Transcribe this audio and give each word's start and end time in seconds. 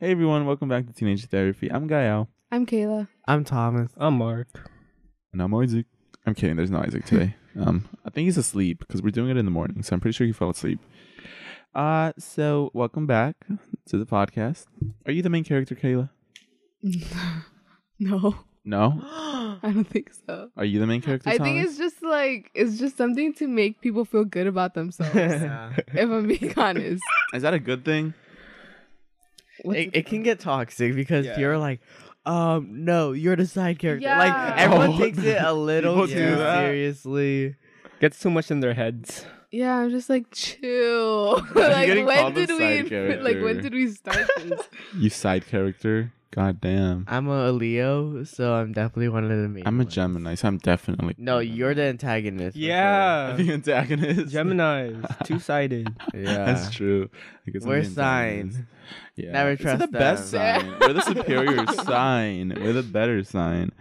Hey 0.00 0.12
everyone, 0.12 0.46
welcome 0.46 0.66
back 0.68 0.86
to 0.86 0.92
Teenager 0.94 1.26
Therapy. 1.26 1.70
I'm 1.70 1.86
Gael. 1.86 2.28
I'm 2.50 2.64
Kayla. 2.64 3.08
I'm 3.28 3.44
Thomas. 3.44 3.90
I'm 3.98 4.14
Mark. 4.16 4.48
And 5.32 5.42
I'm 5.42 5.54
Isaac. 5.54 5.84
I'm 6.26 6.34
kidding, 6.34 6.56
there's 6.56 6.70
no 6.70 6.78
Isaac 6.78 7.04
today. 7.04 7.34
um, 7.60 7.86
I 8.06 8.08
think 8.08 8.24
he's 8.24 8.38
asleep 8.38 8.78
because 8.78 9.02
we're 9.02 9.10
doing 9.10 9.30
it 9.30 9.36
in 9.36 9.44
the 9.44 9.50
morning, 9.50 9.82
so 9.82 9.92
I'm 9.92 10.00
pretty 10.00 10.16
sure 10.16 10.26
he 10.26 10.32
fell 10.32 10.48
asleep. 10.48 10.78
Uh, 11.74 12.12
so 12.18 12.70
welcome 12.72 13.06
back 13.06 13.36
to 13.88 13.98
the 13.98 14.06
podcast. 14.06 14.64
Are 15.04 15.12
you 15.12 15.20
the 15.20 15.28
main 15.28 15.44
character, 15.44 15.74
Kayla? 15.74 16.08
no, 17.98 18.36
No? 18.64 19.00
I 19.62 19.70
don't 19.72 19.84
think 19.84 20.12
so. 20.26 20.48
Are 20.56 20.64
you 20.64 20.80
the 20.80 20.86
main 20.86 21.02
character? 21.02 21.28
I 21.28 21.36
think 21.36 21.62
it's 21.62 21.76
just 21.76 22.02
like 22.02 22.50
it's 22.54 22.78
just 22.78 22.96
something 22.96 23.34
to 23.34 23.46
make 23.46 23.82
people 23.82 24.06
feel 24.06 24.24
good 24.24 24.46
about 24.46 24.72
themselves. 24.72 25.14
Yeah. 25.14 25.72
if 25.76 26.10
I'm 26.10 26.26
being 26.26 26.54
honest, 26.56 27.02
Is 27.34 27.42
that 27.42 27.52
a 27.52 27.58
good 27.58 27.84
thing? 27.84 28.14
What's 29.64 29.78
it, 29.80 29.90
it 29.92 30.06
can 30.06 30.22
get 30.22 30.40
toxic 30.40 30.94
because 30.94 31.26
Yeah. 31.26 31.38
you're 31.38 31.58
like, 31.58 31.80
um, 32.26 32.84
no, 32.84 33.12
you're 33.12 33.36
the 33.36 33.46
side 33.46 33.78
character. 33.78 34.04
Yeah. 34.06 34.18
Like 34.18 34.58
everyone 34.58 34.90
Oh, 34.94 34.98
takes 35.04 35.18
it 35.18 35.40
a 35.40 35.52
little 35.52 36.06
too 36.06 36.14
do 36.14 36.36
seriously. 36.36 37.56
Gets 38.00 38.18
too 38.20 38.30
much 38.30 38.50
in 38.50 38.60
their 38.60 38.74
heads. 38.74 39.26
yeah, 39.50 39.74
I'm 39.76 39.90
just 39.90 40.08
like 40.08 40.26
chill. 40.32 41.40
Like 41.54 41.88
when 42.06 42.34
did 42.34 42.48
side 42.48 42.90
we 42.90 43.16
like 43.16 43.40
when 43.42 43.60
did 43.62 43.72
we 43.74 43.88
start 43.90 44.28
this? 44.38 44.68
You 44.96 45.10
side 45.10 45.46
character? 45.46 46.12
God 46.32 46.60
damn. 46.60 47.04
I'm 47.08 47.26
a 47.26 47.50
Leo, 47.50 48.22
so 48.22 48.54
I'm 48.54 48.72
definitely 48.72 49.08
one 49.08 49.24
of 49.24 49.30
the 49.30 49.48
main. 49.48 49.64
I'm 49.66 49.80
a 49.80 49.84
ones. 49.84 49.94
Gemini, 49.94 50.34
so 50.36 50.46
I'm 50.46 50.58
definitely. 50.58 51.16
No, 51.18 51.40
you're 51.40 51.74
the 51.74 51.82
antagonist. 51.82 52.54
for 52.56 52.60
Yeah. 52.62 53.34
the 53.36 53.52
antagonist. 53.52 54.30
Gemini, 54.32 54.92
two 55.24 55.40
sided. 55.40 55.88
Yeah. 56.14 56.44
That's 56.44 56.70
true. 56.70 57.10
I 57.46 57.50
guess 57.50 57.62
I'm 57.64 57.68
We're 57.68 57.82
the 57.82 57.90
signs. 57.90 58.58
Yeah. 59.16 59.32
Never 59.32 59.50
It's 59.50 59.62
trust 59.62 59.80
the 59.80 59.88
best 59.88 60.30
sign. 60.30 60.76
We're 60.80 60.92
the 60.92 61.00
superior 61.14 61.66
sign. 61.66 62.54
We're 62.60 62.74
the 62.74 62.84
better 62.84 63.24
sign. 63.24 63.72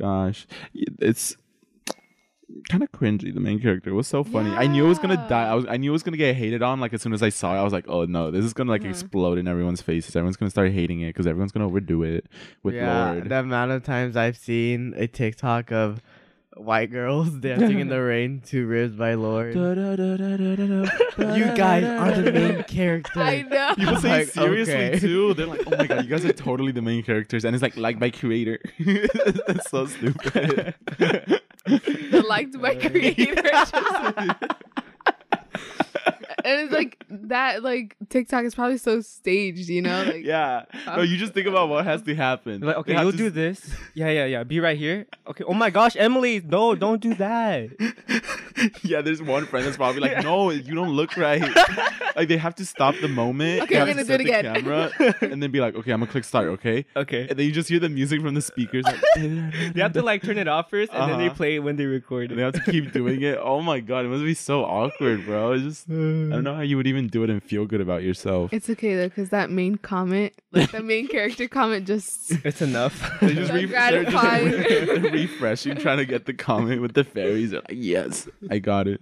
Gosh, 0.00 0.46
it's 0.74 1.36
kind 2.68 2.82
of 2.82 2.90
cringy. 2.92 3.32
The 3.32 3.40
main 3.40 3.60
character 3.60 3.90
it 3.90 3.94
was 3.94 4.06
so 4.06 4.22
funny. 4.24 4.50
I 4.50 4.66
knew 4.66 4.84
it 4.84 4.88
was 4.88 4.98
gonna 4.98 5.26
die. 5.28 5.48
I 5.48 5.54
was. 5.54 5.66
I 5.68 5.76
knew 5.76 5.90
it 5.90 5.92
was 5.92 6.02
gonna 6.02 6.16
get 6.16 6.34
hated 6.36 6.62
on. 6.62 6.80
Like 6.80 6.92
as 6.94 7.02
soon 7.02 7.12
as 7.12 7.22
I 7.22 7.28
saw 7.30 7.54
it, 7.54 7.58
I 7.58 7.62
was 7.62 7.72
like, 7.72 7.86
oh 7.88 8.04
no, 8.04 8.30
this 8.30 8.44
is 8.44 8.52
gonna 8.52 8.70
like 8.70 8.82
Mhm. 8.82 8.90
explode 8.90 9.38
in 9.38 9.48
everyone's 9.48 9.82
faces. 9.82 10.14
Everyone's 10.16 10.36
gonna 10.36 10.50
start 10.50 10.70
hating 10.72 11.00
it 11.00 11.08
because 11.10 11.26
everyone's 11.26 11.52
gonna 11.52 11.66
overdo 11.66 12.02
it 12.02 12.26
with 12.62 12.74
yeah, 12.74 13.12
Lord. 13.12 13.28
the 13.28 13.38
amount 13.38 13.70
of 13.72 13.84
times 13.84 14.16
I've 14.16 14.36
seen 14.36 14.94
a 14.96 15.06
TikTok 15.06 15.72
of 15.72 16.00
white 16.56 16.90
girls 16.90 17.30
dancing 17.40 17.78
in 17.80 17.88
the 17.88 18.00
rain 18.02 18.40
to 18.46 18.66
"Ribs" 18.66 18.94
by 18.96 19.14
Lorde. 19.14 19.54
you 19.54 19.62
guys 21.54 21.84
are 21.84 22.20
the 22.22 22.32
main 22.32 22.62
characters. 22.64 23.16
I 23.16 23.42
know. 23.42 23.74
People 23.76 23.96
say 23.96 24.10
Like, 24.20 24.28
seriously 24.28 24.74
okay. 24.74 24.98
too. 24.98 25.34
They're 25.34 25.46
like, 25.46 25.62
"Oh 25.66 25.76
my 25.76 25.86
god, 25.86 26.04
you 26.04 26.10
guys 26.10 26.24
are 26.24 26.32
totally 26.32 26.72
the 26.72 26.82
main 26.82 27.02
characters," 27.02 27.44
and 27.44 27.54
it's 27.54 27.62
like 27.62 27.76
liked 27.76 28.00
by 28.00 28.10
creator. 28.10 28.58
That's 29.46 29.70
so 29.70 29.86
stupid. 29.86 30.74
The 30.98 32.24
liked 32.28 32.60
by 32.60 32.74
creator. 32.74 33.42
And 36.06 36.60
it's 36.62 36.72
like 36.72 37.04
that. 37.10 37.62
Like 37.62 37.96
TikTok 38.08 38.44
is 38.44 38.54
probably 38.54 38.78
so 38.78 39.00
staged, 39.00 39.68
you 39.68 39.82
know? 39.82 40.04
Like 40.04 40.24
yeah. 40.24 40.64
No, 40.86 41.02
you 41.02 41.16
just 41.16 41.32
think 41.34 41.46
about 41.46 41.68
what 41.68 41.84
has 41.84 42.02
to 42.02 42.14
happen. 42.14 42.60
Like, 42.62 42.76
okay, 42.76 42.92
They 42.92 42.96
have 42.96 43.04
you'll 43.04 43.12
to 43.12 43.18
do 43.18 43.26
s- 43.28 43.32
this. 43.60 43.74
Yeah, 43.94 44.10
yeah, 44.10 44.24
yeah. 44.26 44.42
Be 44.44 44.60
right 44.60 44.76
here. 44.78 45.06
Okay. 45.28 45.44
Oh 45.44 45.54
my 45.54 45.70
gosh, 45.70 45.96
Emily, 45.96 46.40
no, 46.44 46.74
don't 46.74 47.00
do 47.00 47.14
that. 47.14 47.70
yeah, 48.82 49.00
there's 49.00 49.22
one 49.22 49.46
friend 49.46 49.66
that's 49.66 49.76
probably 49.76 50.00
like, 50.00 50.22
"No, 50.22 50.50
you 50.50 50.74
don't 50.74 50.90
look 50.90 51.16
right." 51.16 51.42
like 52.16 52.28
they 52.28 52.36
have 52.36 52.54
to 52.56 52.66
stop 52.66 52.94
the 53.00 53.08
moment. 53.08 53.62
Okay, 53.62 53.74
they 53.76 53.80
I'm 53.80 53.86
gonna 53.88 54.04
do 54.04 54.12
it 54.14 54.20
again. 54.20 54.44
camera, 54.44 54.90
and 55.20 55.42
then 55.42 55.50
be 55.50 55.60
like, 55.60 55.74
"Okay, 55.74 55.92
I'm 55.92 56.00
gonna 56.00 56.10
click 56.10 56.24
start." 56.24 56.48
Okay. 56.48 56.84
Okay. 56.96 57.26
And 57.28 57.38
then 57.38 57.46
you 57.46 57.52
just 57.52 57.68
hear 57.68 57.78
the 57.80 57.88
music 57.88 58.20
from 58.20 58.34
the 58.34 58.42
speakers. 58.42 58.84
Like, 58.84 59.00
You 59.16 59.82
have 59.82 59.92
to 59.94 60.02
like 60.02 60.22
turn 60.22 60.38
it 60.38 60.48
off 60.48 60.70
first, 60.70 60.92
and 60.92 61.10
then 61.10 61.18
they 61.18 61.26
Uh-huh. 61.26 61.34
play 61.36 61.56
it 61.56 61.60
when 61.60 61.76
they 61.76 61.86
record 61.86 62.30
And 62.30 62.32
it. 62.32 62.36
they 62.36 62.42
have 62.42 62.64
to 62.64 62.70
keep 62.70 62.92
doing 62.92 63.22
it. 63.22 63.38
Oh 63.40 63.60
my 63.62 63.80
god, 63.80 64.04
it 64.04 64.08
must 64.08 64.24
be 64.24 64.34
so 64.34 64.64
awkward, 64.64 65.24
bro. 65.24 65.52
It's 65.52 65.64
just 65.64 65.88
I 65.90 65.92
don't 65.92 66.30
mm. 66.30 66.42
know 66.44 66.54
how 66.54 66.60
you 66.60 66.76
would 66.76 66.86
even 66.86 67.08
do 67.08 67.24
it 67.24 67.30
and 67.30 67.42
feel 67.42 67.66
good 67.66 67.80
about 67.80 68.04
yourself. 68.04 68.52
It's 68.52 68.70
okay 68.70 68.94
though, 68.94 69.08
because 69.08 69.30
that 69.30 69.50
main 69.50 69.76
comment, 69.76 70.32
like 70.52 70.70
the 70.70 70.84
main 70.84 71.08
character 71.08 71.48
comment, 71.48 71.84
just 71.88 72.30
It's 72.44 72.62
enough. 72.62 73.10
They 73.20 73.34
just 73.34 73.48
So 73.48 73.54
re- 73.54 73.66
they're 73.66 74.04
just 74.04 74.14
gratifying. 74.14 75.02
refreshing, 75.12 75.76
trying 75.78 75.98
to 75.98 76.04
get 76.04 76.26
the 76.26 76.32
comment 76.32 76.80
with 76.80 76.94
the 76.94 77.02
fairies. 77.02 77.50
They're 77.50 77.62
like, 77.68 77.76
yes, 77.76 78.28
I 78.48 78.60
got 78.60 78.86
it. 78.86 79.00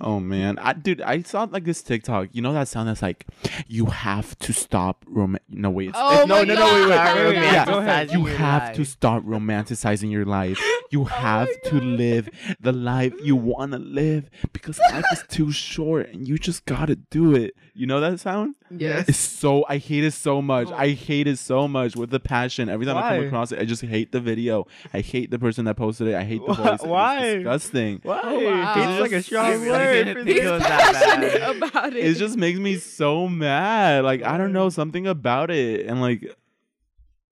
Oh 0.00 0.18
man, 0.20 0.58
I 0.58 0.72
dude, 0.72 1.00
I 1.00 1.22
saw 1.22 1.44
like 1.50 1.64
this 1.64 1.80
TikTok. 1.82 2.28
You 2.32 2.42
know 2.42 2.52
that 2.52 2.68
sound 2.68 2.88
that's 2.88 3.00
like, 3.02 3.26
you 3.68 3.86
have 3.86 4.36
to 4.40 4.52
stop 4.52 5.04
rom. 5.06 5.36
No 5.48 5.70
wait, 5.70 5.90
it's, 5.90 5.98
Oh 6.00 6.12
it's- 6.12 6.28
no, 6.28 6.36
my 6.38 6.44
no, 6.44 6.54
no, 6.54 6.64
wait, 6.66 6.88
wait, 6.88 7.14
wait, 7.14 7.24
wait, 7.26 7.34
Yeah, 7.36 7.52
yeah. 7.52 7.64
go 7.64 7.78
ahead. 7.78 8.10
You 8.12 8.24
have 8.26 8.62
life. 8.64 8.76
to 8.76 8.84
stop 8.84 9.22
romanticizing 9.24 10.10
your 10.10 10.24
life. 10.24 10.60
You 10.90 11.02
Oh 11.02 11.04
have 11.04 11.48
my 11.64 11.70
to 11.70 11.80
live 11.80 12.28
the 12.60 12.72
life 12.72 13.14
you 13.22 13.36
want 13.36 13.72
to 13.72 13.78
live 13.78 14.28
because 14.52 14.78
life 14.90 15.04
is 15.12 15.24
too 15.28 15.50
short 15.52 16.08
and 16.10 16.26
you 16.26 16.38
just 16.38 16.64
gotta 16.66 16.96
do 16.96 17.34
it. 17.34 17.54
You 17.74 17.86
know 17.86 18.00
that 18.00 18.20
sound? 18.20 18.54
Yes. 18.80 19.08
It's 19.08 19.18
so 19.18 19.64
I 19.68 19.78
hate 19.78 20.04
it 20.04 20.12
so 20.12 20.40
much. 20.42 20.68
Oh. 20.70 20.74
I 20.74 20.90
hate 20.90 21.26
it 21.26 21.38
so 21.38 21.66
much 21.68 21.96
with 21.96 22.10
the 22.10 22.20
passion. 22.20 22.68
Every 22.68 22.86
time 22.86 22.96
I 22.96 23.16
come 23.16 23.26
across 23.26 23.52
it, 23.52 23.58
I 23.58 23.64
just 23.64 23.82
hate 23.82 24.12
the 24.12 24.20
video. 24.20 24.66
I 24.92 25.00
hate 25.00 25.30
the 25.30 25.38
person 25.38 25.64
that 25.66 25.76
posted 25.76 26.08
it. 26.08 26.14
I 26.14 26.24
hate 26.24 26.40
the 26.46 26.52
Why- 26.52 26.56
voice. 26.56 26.74
It's 26.74 26.84
why? 26.84 27.34
disgusting. 27.34 28.00
Why? 28.02 28.20
Oh, 28.22 28.44
wow. 28.44 28.74
It's 28.76 29.00
like 29.00 29.12
a 29.12 29.16
It's 29.16 29.26
strong 29.26 29.46
I 29.46 29.52
really 29.54 29.68
word. 29.70 29.92
didn't 30.04 30.14
for 30.18 30.24
think 30.24 30.36
this. 30.38 30.46
it 30.46 30.50
was 30.50 30.62
He's 30.62 30.68
that 30.68 30.92
passionate 30.94 31.40
bad. 31.40 31.56
about 31.68 31.96
it. 31.96 32.04
It 32.04 32.14
just 32.16 32.36
makes 32.36 32.58
me 32.58 32.76
so 32.76 33.28
mad. 33.28 34.04
Like 34.04 34.22
I 34.22 34.38
don't 34.38 34.52
know 34.52 34.68
something 34.70 35.06
about 35.06 35.50
it, 35.50 35.86
and 35.86 36.00
like 36.00 36.34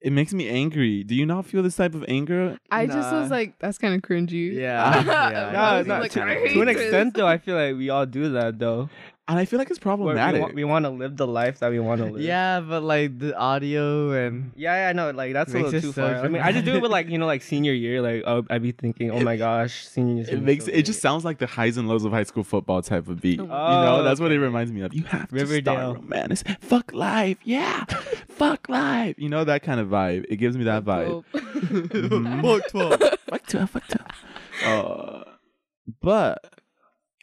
it 0.00 0.12
makes 0.12 0.34
me 0.34 0.48
angry. 0.48 1.04
Do 1.04 1.14
you 1.14 1.24
not 1.24 1.47
feel 1.47 1.62
this 1.62 1.76
type 1.76 1.94
of 1.94 2.04
anger? 2.09 2.59
I 2.72 2.86
just 2.86 3.12
was 3.12 3.30
Nah. 3.30 3.36
like, 3.36 3.56
that's 3.60 3.78
kind 3.78 3.94
of 3.94 4.03
cringy. 4.03 4.53
Yeah, 4.53 4.82
I 4.84 5.04
yeah. 5.04 5.78
was 5.78 5.86
No, 5.86 5.94
no, 5.94 6.00
like, 6.00 6.10
to, 6.12 6.22
I 6.24 6.34
to 6.34 6.41
hate 6.41 6.56
an 6.56 6.66
this. 6.66 6.76
extent, 6.76 7.14
though, 7.14 7.28
I 7.28 7.38
feel 7.38 7.54
like 7.54 7.76
we 7.76 7.88
all 7.88 8.04
do 8.04 8.32
that, 8.32 8.59
though. 8.59 8.91
And 9.28 9.38
I 9.38 9.44
feel 9.44 9.60
like 9.60 9.71
it's 9.71 9.78
Where 9.84 9.94
we, 9.97 10.03
problematic. 10.03 10.43
want, 10.43 10.55
we 10.56 10.65
want 10.65 10.84
to 10.84 10.91
live 10.91 11.16
the 11.16 11.28
life 11.28 11.60
that 11.60 11.71
we 11.71 11.78
want 11.78 12.00
to 12.00 12.10
live. 12.10 12.21
Yeah, 12.22 12.59
but 12.60 12.83
like 12.83 13.21
the 13.21 13.37
audio 13.38 14.10
and 14.10 14.50
Yeah, 14.56 14.75
yeah, 14.84 14.88
I 14.88 14.93
know. 14.93 15.10
Like 15.12 15.33
that's 15.33 15.55
a 15.55 15.59
little 15.59 15.71
too 15.71 15.81
so 15.81 15.93
far. 15.93 16.16
I 16.25 16.28
mean, 16.28 16.43
I 16.43 16.50
just 16.50 16.65
do 16.65 16.75
it 16.75 16.83
with 16.83 16.91
like 16.91 17.09
you 17.12 17.19
know, 17.19 17.27
like 17.27 17.41
senior 17.43 17.72
year. 17.72 18.03
Like 18.03 18.25
I'll, 18.27 18.44
I'd 18.50 18.62
be 18.62 18.72
thinking, 18.72 19.12
oh 19.12 19.21
my 19.21 19.37
gosh, 19.37 19.87
senior 19.87 20.25
year. 20.25 20.34
it 20.34 20.43
makes 20.43 20.65
so 20.65 20.72
it 20.72 20.83
just 20.83 21.00
sounds 21.00 21.25
like 21.25 21.38
the 21.38 21.47
highs 21.47 21.77
and 21.77 21.87
lows 21.88 22.05
of 22.05 22.10
high 22.10 22.25
school 22.25 22.43
football 22.43 22.83
type 22.83 23.06
of 23.06 23.21
beat. 23.21 23.38
Oh. 23.38 23.44
you 23.44 23.49
know, 23.49 23.97
Oh, 24.00 24.03
that's 24.03 24.19
what 24.19 24.33
it 24.33 24.41
reminds 24.41 24.72
me 24.72 24.81
of. 24.81 24.93
You 24.93 25.05
have 25.05 25.28
to 25.28 25.34
Riverdale. 25.37 25.75
start 25.77 25.97
romance. 25.99 26.43
Fuck 26.60 26.93
life, 26.93 27.39
yeah. 27.44 27.84
Fuck 28.28 28.69
life. 28.69 29.15
You 29.19 29.28
know 29.28 29.44
that 29.44 29.62
kind 29.62 29.78
of 29.78 29.87
vibe. 29.89 30.27
It 30.31 30.37
gives 30.37 30.56
me 30.59 30.65
that 30.65 30.84
vibe. 30.84 31.25
Mhm. 31.33 32.43
Fuck 32.60 32.69
12. 32.71 33.00
fuck 33.31 33.47
12, 33.47 33.71
fuck 33.71 33.84
12. 33.89 34.06
Uh, 34.66 35.25
but 36.00 36.44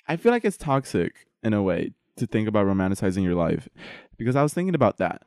I 0.08 0.16
feel 0.16 0.32
like 0.32 0.46
it's 0.46 0.56
toxic 0.58 1.26
in 1.44 1.54
a 1.54 1.64
way 1.64 1.94
to 2.18 2.28
think 2.28 2.48
about 2.48 2.66
romanticizing 2.66 3.24
your 3.24 3.36
life 3.36 3.70
because 4.18 4.36
I 4.36 4.44
was 4.44 4.54
thinking 4.54 4.76
about 4.76 4.98
that. 4.98 5.24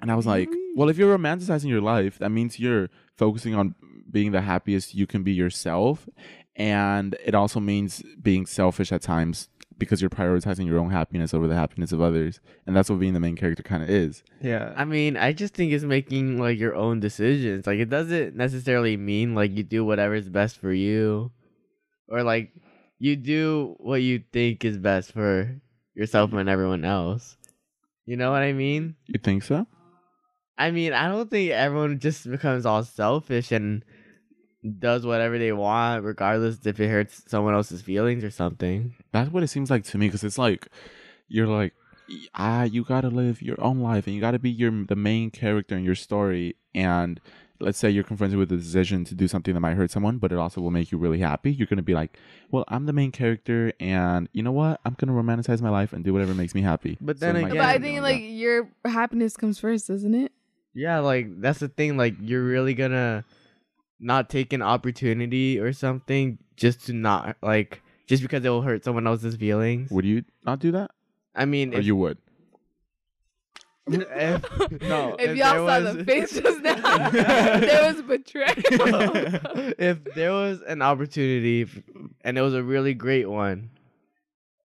And 0.00 0.10
I 0.10 0.14
was 0.14 0.26
like, 0.26 0.48
mm. 0.48 0.56
well, 0.76 0.88
if 0.88 0.98
you're 0.98 1.16
romanticizing 1.16 1.68
your 1.68 1.80
life, 1.80 2.18
that 2.18 2.30
means 2.30 2.58
you're 2.58 2.88
focusing 3.16 3.54
on 3.54 3.74
being 4.10 4.32
the 4.32 4.42
happiest 4.42 4.94
you 4.94 5.06
can 5.06 5.22
be 5.22 5.32
yourself. 5.32 6.08
And 6.56 7.16
it 7.24 7.34
also 7.34 7.58
means 7.58 8.02
being 8.20 8.46
selfish 8.46 8.92
at 8.92 9.02
times 9.02 9.48
because 9.76 10.00
you're 10.00 10.10
prioritizing 10.10 10.66
your 10.66 10.78
own 10.78 10.90
happiness 10.90 11.34
over 11.34 11.48
the 11.48 11.54
happiness 11.54 11.90
of 11.90 12.00
others. 12.00 12.40
And 12.66 12.76
that's 12.76 12.88
what 12.88 13.00
being 13.00 13.14
the 13.14 13.20
main 13.20 13.34
character 13.34 13.62
kind 13.62 13.82
of 13.82 13.90
is. 13.90 14.22
Yeah. 14.40 14.72
I 14.76 14.84
mean, 14.84 15.16
I 15.16 15.32
just 15.32 15.54
think 15.54 15.72
it's 15.72 15.84
making 15.84 16.38
like 16.38 16.58
your 16.58 16.74
own 16.74 17.00
decisions. 17.00 17.66
Like 17.66 17.78
it 17.78 17.90
doesn't 17.90 18.36
necessarily 18.36 18.96
mean 18.96 19.34
like 19.34 19.56
you 19.56 19.62
do 19.62 19.84
whatever's 19.84 20.28
best 20.28 20.58
for 20.58 20.72
you 20.72 21.32
or 22.08 22.22
like 22.22 22.52
you 23.04 23.16
do 23.16 23.76
what 23.80 24.00
you 24.00 24.22
think 24.32 24.64
is 24.64 24.78
best 24.78 25.12
for 25.12 25.54
yourself 25.94 26.32
and 26.32 26.48
everyone 26.48 26.86
else. 26.86 27.36
You 28.06 28.16
know 28.16 28.30
what 28.30 28.40
I 28.40 28.54
mean? 28.54 28.96
You 29.06 29.20
think 29.22 29.42
so? 29.42 29.66
I 30.56 30.70
mean, 30.70 30.94
I 30.94 31.08
don't 31.08 31.30
think 31.30 31.50
everyone 31.50 31.98
just 31.98 32.30
becomes 32.30 32.64
all 32.64 32.82
selfish 32.82 33.52
and 33.52 33.84
does 34.78 35.04
whatever 35.04 35.38
they 35.38 35.52
want 35.52 36.02
regardless 36.02 36.64
if 36.64 36.80
it 36.80 36.88
hurts 36.88 37.22
someone 37.26 37.52
else's 37.52 37.82
feelings 37.82 38.24
or 38.24 38.30
something. 38.30 38.94
That's 39.12 39.30
what 39.30 39.42
it 39.42 39.48
seems 39.48 39.70
like 39.70 39.84
to 39.84 39.98
me 39.98 40.06
because 40.06 40.24
it's 40.24 40.38
like 40.38 40.68
you're 41.28 41.46
like 41.46 41.74
ah 42.34 42.62
you 42.62 42.84
gotta 42.84 43.08
live 43.08 43.42
your 43.42 43.60
own 43.62 43.80
life 43.80 44.06
and 44.06 44.14
you 44.14 44.20
gotta 44.20 44.38
be 44.38 44.50
your 44.50 44.70
the 44.86 44.96
main 44.96 45.30
character 45.30 45.76
in 45.76 45.84
your 45.84 45.94
story 45.94 46.56
and 46.74 47.20
let's 47.60 47.78
say 47.78 47.88
you're 47.88 48.04
confronted 48.04 48.38
with 48.38 48.50
a 48.52 48.56
decision 48.56 49.04
to 49.04 49.14
do 49.14 49.28
something 49.28 49.54
that 49.54 49.60
might 49.60 49.74
hurt 49.76 49.90
someone 49.90 50.18
but 50.18 50.32
it 50.32 50.38
also 50.38 50.60
will 50.60 50.70
make 50.72 50.90
you 50.90 50.98
really 50.98 51.20
happy 51.20 51.52
you're 51.52 51.66
gonna 51.68 51.82
be 51.82 51.94
like 51.94 52.18
well 52.50 52.64
i'm 52.68 52.84
the 52.86 52.92
main 52.92 53.12
character 53.12 53.72
and 53.78 54.28
you 54.32 54.42
know 54.42 54.50
what 54.52 54.80
i'm 54.84 54.94
gonna 54.98 55.12
romanticize 55.12 55.60
my 55.62 55.70
life 55.70 55.92
and 55.92 56.04
do 56.04 56.12
whatever 56.12 56.34
makes 56.34 56.54
me 56.54 56.62
happy 56.62 56.98
But 57.00 57.20
then 57.20 57.36
it 57.36 57.42
might 57.42 57.52
again- 57.52 57.58
but 57.62 57.66
I 57.68 57.78
think 57.78 58.02
like 58.02 58.16
that. 58.22 58.26
your 58.26 58.68
happiness 58.84 59.36
comes 59.36 59.58
first, 59.58 59.86
doesn't 59.88 60.14
it? 60.14 60.32
Yeah, 60.74 60.98
like 60.98 61.40
that's 61.40 61.60
the 61.60 61.68
thing. 61.68 61.96
Like 61.96 62.16
you're 62.20 62.42
really 62.42 62.74
gonna 62.74 63.24
not 64.00 64.28
take 64.28 64.52
an 64.52 64.60
opportunity 64.60 65.58
or 65.60 65.72
something 65.72 66.38
just 66.56 66.86
to 66.86 66.92
not 66.92 67.36
like 67.42 67.80
just 68.08 68.22
because 68.22 68.44
it 68.44 68.48
will 68.48 68.62
hurt 68.62 68.84
someone 68.84 69.06
else's 69.06 69.36
feelings. 69.36 69.90
would 69.92 70.04
you 70.04 70.24
not 70.44 70.58
do 70.58 70.72
that 70.72 70.90
I 71.36 71.44
mean, 71.46 71.72
or 71.74 71.78
if, 71.78 71.84
you 71.86 71.94
would 71.96 72.18
if, 73.86 74.08
eh, 74.10 74.38
no, 74.88 75.14
if, 75.18 75.30
if 75.30 75.36
y'all 75.36 75.66
there 75.66 75.82
saw 75.82 75.92
the 75.92 75.96
was- 75.98 76.06
face 76.06 76.40
just 76.40 76.60
now, 76.62 77.10
there 77.10 77.92
was 77.92 78.02
betrayal. 78.02 78.54
if 79.78 80.02
there 80.14 80.32
was 80.32 80.60
an 80.62 80.80
opportunity 80.82 81.66
and 82.22 82.38
it 82.38 82.40
was 82.40 82.54
a 82.54 82.62
really 82.62 82.94
great 82.94 83.28
one, 83.28 83.70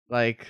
like 0.10 0.48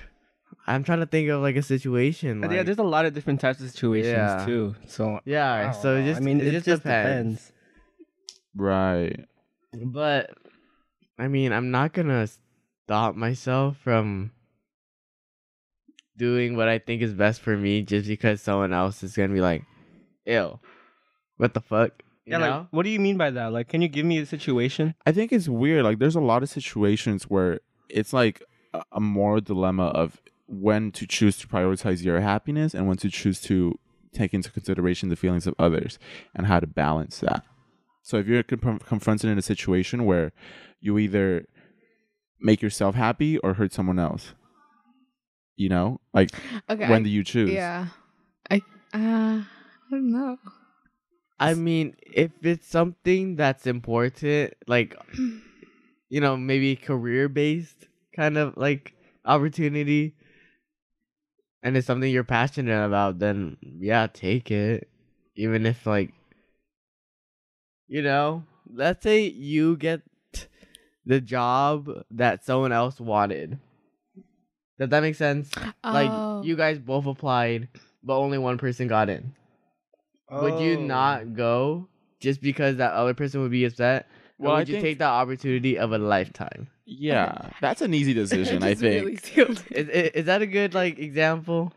I'm 0.67 0.83
trying 0.83 0.99
to 0.99 1.07
think 1.07 1.29
of 1.29 1.41
like 1.41 1.55
a 1.55 1.63
situation. 1.63 2.43
yeah, 2.51 2.61
there's 2.63 2.77
a 2.77 2.83
lot 2.83 3.05
of 3.05 3.13
different 3.15 3.41
types 3.41 3.59
of 3.59 3.69
situations 3.71 4.13
Yeah. 4.13 4.45
too. 4.45 4.75
So 4.87 5.19
yeah, 5.25 5.63
don't 5.63 5.81
so 5.81 5.95
it 5.97 6.05
just 6.05 6.21
I 6.21 6.23
mean, 6.23 6.39
it, 6.39 6.51
just, 6.63 6.83
depends. 6.83 7.51
right. 8.55 9.25
But 9.73 10.31
I 11.17 11.27
mean, 11.27 11.51
I'm 11.53 11.71
not 11.71 11.93
gonna 11.93 12.27
stop 12.85 13.15
myself 13.15 13.77
from 13.77 14.31
doing 16.19 16.55
what 16.55 16.67
I 16.67 16.77
think 16.77 17.01
is 17.01 17.13
best 17.13 17.41
for 17.41 17.57
me 17.57 17.81
just 17.81 18.07
because 18.07 18.41
someone 18.41 18.73
else 18.73 19.01
is 19.01 19.15
gonna 19.15 19.33
be 19.33 19.41
like, 19.41 19.63
"Ew, 20.25 20.59
what 21.37 21.55
the 21.55 21.61
fuck?" 21.61 22.03
You 22.25 22.33
yeah, 22.33 22.37
know? 22.37 22.57
like 22.59 22.67
what 22.69 22.83
do 22.83 22.89
you 22.89 22.99
mean 22.99 23.17
by 23.17 23.31
that? 23.31 23.51
Like, 23.51 23.69
can 23.69 23.81
you 23.81 23.87
give 23.87 24.05
me 24.05 24.19
a 24.19 24.25
situation? 24.25 24.93
I 25.07 25.11
think 25.11 25.31
it's 25.31 25.49
weird. 25.49 25.83
Like, 25.83 25.97
there's 25.97 26.15
a 26.15 26.21
lot 26.21 26.43
of 26.43 26.49
situations 26.49 27.23
where 27.23 27.61
it's 27.89 28.13
like 28.13 28.43
a, 28.73 28.83
a 28.91 28.99
moral 28.99 29.41
dilemma 29.41 29.85
of 29.85 30.21
when 30.45 30.91
to 30.91 31.07
choose 31.07 31.37
to 31.37 31.47
prioritize 31.47 32.03
your 32.03 32.19
happiness 32.19 32.75
and 32.75 32.87
when 32.87 32.97
to 32.97 33.09
choose 33.09 33.41
to 33.41 33.79
take 34.13 34.33
into 34.33 34.51
consideration 34.51 35.09
the 35.09 35.15
feelings 35.15 35.47
of 35.47 35.55
others 35.57 35.97
and 36.35 36.47
how 36.47 36.59
to 36.59 36.67
balance 36.67 37.19
that. 37.19 37.43
So, 38.03 38.17
if 38.17 38.27
you're 38.27 38.43
con- 38.43 38.79
confronted 38.79 39.29
in 39.29 39.37
a 39.37 39.41
situation 39.41 40.05
where 40.05 40.31
you 40.81 40.99
either 40.99 41.45
make 42.39 42.61
yourself 42.61 42.95
happy 42.95 43.37
or 43.39 43.55
hurt 43.55 43.73
someone 43.73 43.99
else, 43.99 44.33
you 45.59 45.67
know, 45.69 45.99
like 46.13 46.31
okay. 46.69 46.87
when 46.87 47.01
I- 47.01 47.03
do 47.03 47.09
you 47.09 47.23
choose? 47.23 47.51
yeah. 47.51 47.87
I 48.49 48.61
uh, 48.93 49.43
I 49.43 49.45
don't 49.91 50.11
know. 50.11 50.37
I 51.39 51.53
mean, 51.53 51.95
if 52.01 52.31
it's 52.41 52.67
something 52.67 53.35
that's 53.35 53.67
important, 53.67 54.53
like 54.67 54.95
you 56.09 56.21
know, 56.21 56.37
maybe 56.37 56.75
career 56.75 57.29
based 57.29 57.87
kind 58.15 58.37
of 58.37 58.57
like 58.57 58.93
opportunity, 59.25 60.15
and 61.61 61.75
it's 61.77 61.85
something 61.87 62.09
you're 62.09 62.23
passionate 62.23 62.85
about, 62.85 63.19
then 63.19 63.57
yeah, 63.61 64.07
take 64.07 64.49
it. 64.51 64.89
Even 65.35 65.65
if 65.65 65.85
like, 65.85 66.13
you 67.87 68.01
know, 68.01 68.43
let's 68.73 69.03
say 69.03 69.23
you 69.23 69.77
get 69.77 70.01
the 71.05 71.21
job 71.21 71.89
that 72.11 72.45
someone 72.45 72.71
else 72.71 72.99
wanted. 72.99 73.59
Does 74.79 74.89
that 74.89 75.01
make 75.01 75.15
sense? 75.15 75.51
Oh. 75.83 75.91
Like 75.91 76.45
you 76.45 76.55
guys 76.55 76.79
both 76.79 77.05
applied, 77.05 77.67
but 78.03 78.17
only 78.17 78.37
one 78.37 78.57
person 78.57 78.87
got 78.87 79.09
in 79.09 79.33
would 80.31 80.59
you 80.61 80.77
Oh. 80.77 80.81
not 80.85 81.33
go 81.33 81.87
just 82.19 82.39
because 82.39 82.77
that 82.77 82.93
other 82.93 83.13
person 83.15 83.41
would 83.41 83.49
be 83.51 83.65
upset? 83.65 84.07
Well, 84.37 84.51
or 84.51 84.55
I 84.55 84.59
would 84.59 84.69
you 84.69 84.75
think- 84.75 84.83
take 84.85 84.99
the 84.99 85.05
opportunity 85.05 85.77
of 85.77 85.91
a 85.91 85.97
lifetime? 85.97 86.67
Yeah, 86.85 87.49
that's 87.61 87.81
an 87.81 87.93
easy 87.93 88.13
decision, 88.13 88.61
I 88.63 88.73
think. 88.75 89.03
really 89.05 89.15
sealed 89.17 89.63
it. 89.71 89.77
Is, 89.77 89.89
is, 89.89 90.09
is 90.21 90.25
that 90.25 90.41
a 90.41 90.45
good 90.47 90.73
like 90.73 90.97
example? 90.99 91.73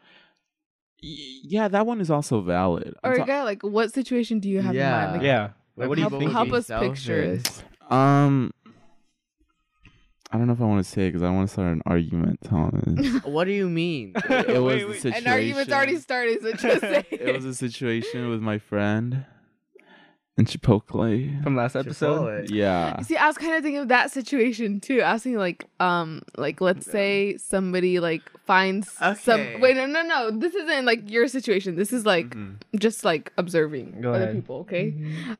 Yeah, 1.00 1.69
that 1.69 1.87
one 1.87 2.00
is 2.00 2.10
also 2.10 2.40
valid. 2.43 2.94
I'm 3.02 3.12
Or 3.12 3.16
ta- 3.16 3.25
yeah, 3.26 3.43
like 3.43 3.62
what 3.62 3.93
situation 3.93 4.38
do 4.38 4.49
you 4.49 4.60
have 4.62 4.75
Yeah. 4.75 4.88
in 4.88 5.02
mind? 5.04 5.12
Like, 5.14 5.26
Yeah. 5.26 5.49
Like, 5.76 5.88
what 5.88 5.94
do 5.96 6.02
you 6.02 6.08
help, 6.08 6.20
think? 6.20 6.32
help 6.32 6.52
us 6.52 6.66
picture 6.69 7.38
selfish. 7.38 7.62
it. 7.90 7.93
Um, 7.93 8.52
I 10.32 10.38
don't 10.38 10.46
know 10.46 10.55
if 10.55 10.61
I 10.62 10.64
want 10.64 10.82
to 10.84 10.90
say 10.90 11.02
it 11.06 11.08
because 11.11 11.23
I 11.23 11.31
want 11.31 11.49
to 11.49 11.52
start 11.52 11.73
an 11.73 11.82
argument, 11.84 12.40
Thomas. 12.43 13.23
What 13.25 13.44
do 13.44 13.52
you 13.52 13.69
mean? 13.69 14.12
it 14.17 14.61
was 14.62 14.75
Wait, 14.75 14.81
the 14.81 14.87
wait. 14.88 15.02
situation. 15.02 15.26
An 15.26 15.32
argument's 15.32 15.73
already 15.73 15.96
started, 15.99 16.40
so 16.43 16.52
just 16.52 16.81
say 16.81 17.05
it 17.11 17.34
was 17.34 17.44
a 17.44 17.55
situation 17.55 18.31
with 18.31 18.40
my 18.40 18.58
friend 18.58 19.26
in 20.38 20.46
Chipotle. 20.46 21.43
From 21.43 21.55
last 21.56 21.76
episode. 21.76 22.46
Chipotle. 22.46 22.50
Yeah. 22.50 22.99
See, 23.02 23.19
I 23.19 23.26
was 23.26 23.37
kind 23.37 23.52
of 23.55 23.62
thinking 23.62 23.82
of 23.82 23.88
that 23.88 24.11
situation 24.11 24.81
too. 24.81 25.02
I 25.02 25.12
was 25.12 25.23
thinking 25.23 25.38
like, 25.38 25.67
um, 25.81 26.23
like 26.38 26.62
let's 26.62 26.87
say 26.90 27.37
somebody 27.37 28.00
like 28.00 28.23
finds 28.46 28.88
Okay. 29.02 29.20
some. 29.20 29.61
Wait, 29.61 29.76
no, 29.76 29.85
no, 29.85 30.02
no. 30.02 30.31
This 30.31 30.55
isn't 30.55 30.87
like 30.87 31.11
your 31.11 31.28
situation. 31.28 31.76
This 31.76 31.93
is 31.93 32.06
like 32.06 32.31
Mhm. 32.31 32.55
just 32.78 33.05
like 33.05 33.31
observing 33.37 34.00
Go 34.00 34.14
other 34.14 34.23
ahead. 34.25 34.37
people. 34.37 34.61
Okay. 34.61 34.94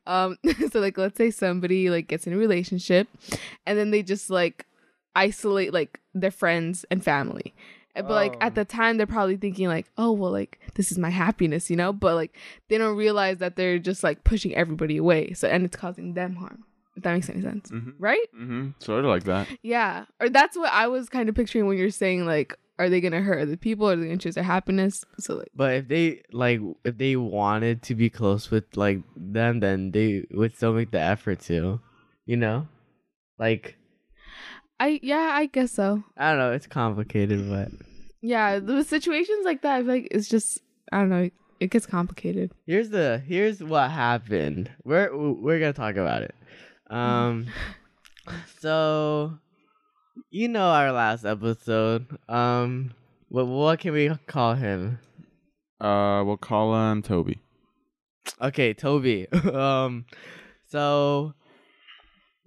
Um, 0.07 0.37
so 0.71 0.81
like 0.81 0.99
let's 0.99 1.17
say 1.17 1.31
somebody 1.31 1.89
like 1.89 2.09
gets 2.09 2.27
in 2.27 2.35
a 2.35 2.37
relationship, 2.37 3.09
and 3.65 3.79
then 3.79 3.91
they 3.91 4.03
just 4.03 4.29
like 4.29 4.67
isolate 5.15 5.73
like 5.73 6.01
their 6.15 6.31
friends 6.31 6.85
and 6.91 7.03
family. 7.05 7.55
But 7.95 8.11
like 8.11 8.35
Oh. 8.37 8.39
at 8.41 8.55
the 8.55 8.65
time, 8.65 8.97
they're 8.97 9.07
probably 9.07 9.37
thinking 9.37 9.69
like, 9.69 9.87
oh 9.99 10.13
well, 10.13 10.31
like 10.33 10.59
this 10.75 10.91
is 10.91 10.99
my 10.99 11.11
happiness, 11.11 11.69
you 11.69 11.77
know. 11.77 11.93
But 11.93 12.15
like 12.15 12.35
they 12.69 12.79
don't 12.79 12.97
realize 12.97 13.39
that 13.39 13.57
they're 13.57 13.79
just 13.79 14.03
like 14.03 14.25
pushing 14.25 14.55
everybody 14.55 14.97
away. 14.97 15.35
So 15.35 15.47
and 15.49 15.65
it's 15.65 15.77
causing 15.77 16.15
them 16.15 16.37
harm. 16.37 16.65
If 16.97 17.03
that 17.05 17.13
makes 17.15 17.29
any 17.31 17.43
sense, 17.43 17.71
Mhm. 17.71 17.95
right? 17.99 18.27
Mm-hmm. 18.35 18.69
Sort 18.79 19.01
of 19.05 19.11
like 19.11 19.25
that. 19.25 19.47
Yeah. 19.63 20.05
Or 20.21 20.29
that's 20.31 20.57
what 20.57 20.73
I 20.73 20.89
was 20.89 21.09
kind 21.09 21.29
of 21.29 21.35
picturing 21.35 21.67
when 21.67 21.77
you're 21.79 21.91
saying 21.91 22.25
like, 22.27 22.55
are 22.79 22.89
they 22.89 23.01
gonna 23.03 23.21
hurt 23.21 23.41
other 23.41 23.57
people? 23.59 23.89
Or 23.89 23.93
are 23.93 23.97
they 23.97 24.05
gonna 24.07 24.17
choose 24.17 24.35
their 24.37 24.45
happiness? 24.45 25.05
So 25.19 25.37
like, 25.37 25.51
But 25.55 25.75
if 25.75 25.89
they 25.89 26.23
like, 26.33 26.61
if 26.85 26.97
they 26.97 27.17
wanted 27.17 27.83
to 27.83 27.95
be 27.95 28.09
close 28.11 28.51
with 28.51 28.75
like 28.77 29.01
them, 29.17 29.61
then 29.61 29.91
they 29.91 30.25
would 30.31 30.57
still 30.57 30.73
make 30.73 30.91
the 30.93 31.01
effort 31.01 31.41
to, 31.43 31.81
you 32.25 32.37
know, 32.39 32.69
like 33.39 33.77
I 34.83 34.99
yeah, 35.01 35.31
I 35.35 35.47
guess 35.47 35.71
so. 35.71 36.03
I 36.17 36.31
don't 36.31 36.41
know, 36.41 36.51
it's 36.51 36.67
complicated, 36.67 37.49
but 37.49 37.69
Yeah, 38.21 38.59
the 38.59 38.83
situations 38.83 39.45
like 39.45 39.63
that, 39.63 39.77
I 39.77 39.79
feel 39.83 39.89
like 39.89 40.09
it's 40.11 40.29
just 40.29 40.59
I 40.91 40.99
don't 40.99 41.09
know. 41.09 41.31
It 41.61 41.71
gets 41.71 41.87
complicated. 41.87 42.51
here's 42.67 42.91
the 42.91 43.23
here's 43.25 43.63
what 43.63 43.93
happened. 43.93 44.73
We're 44.83 45.17
we're 45.17 45.61
gonna 45.61 45.73
talk 45.73 45.95
about 45.95 46.23
it. 46.23 46.35
Um, 46.91 47.47
so 48.59 49.39
you 50.31 50.49
know 50.49 50.67
our 50.67 50.91
last 50.91 51.25
episode. 51.25 52.19
Um, 52.29 52.93
what 53.29 53.47
what 53.47 53.79
can 53.79 53.93
we 53.93 54.11
call 54.27 54.55
him? 54.55 54.99
Uh, 55.81 56.25
we'll 56.27 56.37
call 56.37 56.75
him 56.75 57.03
Toby. 57.03 57.39
Okay, 58.41 58.75
Toby. 58.75 59.29
um, 59.53 60.07
so 60.67 61.35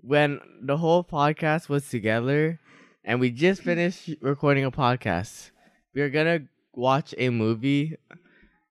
when 0.06 0.40
the 0.62 0.78
whole 0.78 1.04
podcast 1.04 1.70
was 1.70 1.90
together, 1.90 2.60
and 3.04 3.20
we 3.20 3.32
just 3.32 3.62
finished 3.64 4.10
recording 4.22 4.66
a 4.66 4.72
podcast, 4.72 5.52
we 5.94 6.02
were 6.02 6.10
gonna 6.10 6.42
watch 6.74 7.14
a 7.18 7.30
movie, 7.30 7.98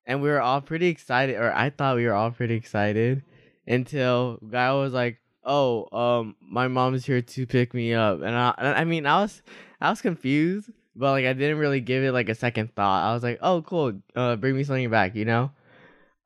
and 0.06 0.22
we 0.22 0.28
were 0.28 0.40
all 0.40 0.60
pretty 0.60 0.88
excited, 0.88 1.36
or 1.36 1.52
I 1.52 1.70
thought 1.70 1.96
we 1.96 2.06
were 2.06 2.12
all 2.14 2.30
pretty 2.30 2.54
excited, 2.54 3.22
until 3.66 4.38
guy 4.50 4.72
was 4.72 4.92
like, 4.92 5.18
"Oh, 5.44 5.88
um, 5.96 6.36
my 6.40 6.68
mom's 6.68 7.04
here 7.06 7.22
to 7.22 7.46
pick 7.46 7.74
me 7.74 7.94
up," 7.94 8.20
and 8.22 8.34
I, 8.34 8.54
I 8.58 8.84
mean, 8.84 9.06
I 9.06 9.20
was, 9.22 9.42
I 9.80 9.90
was 9.90 10.00
confused, 10.00 10.70
but 10.94 11.10
like 11.12 11.24
I 11.26 11.32
didn't 11.32 11.58
really 11.58 11.80
give 11.80 12.04
it 12.04 12.12
like 12.12 12.28
a 12.28 12.34
second 12.34 12.74
thought. 12.74 13.10
I 13.10 13.14
was 13.14 13.22
like, 13.22 13.38
"Oh, 13.42 13.62
cool, 13.62 13.94
uh, 14.14 14.36
bring 14.36 14.56
me 14.56 14.64
something 14.64 14.90
back," 14.90 15.14
you 15.16 15.24
know. 15.24 15.50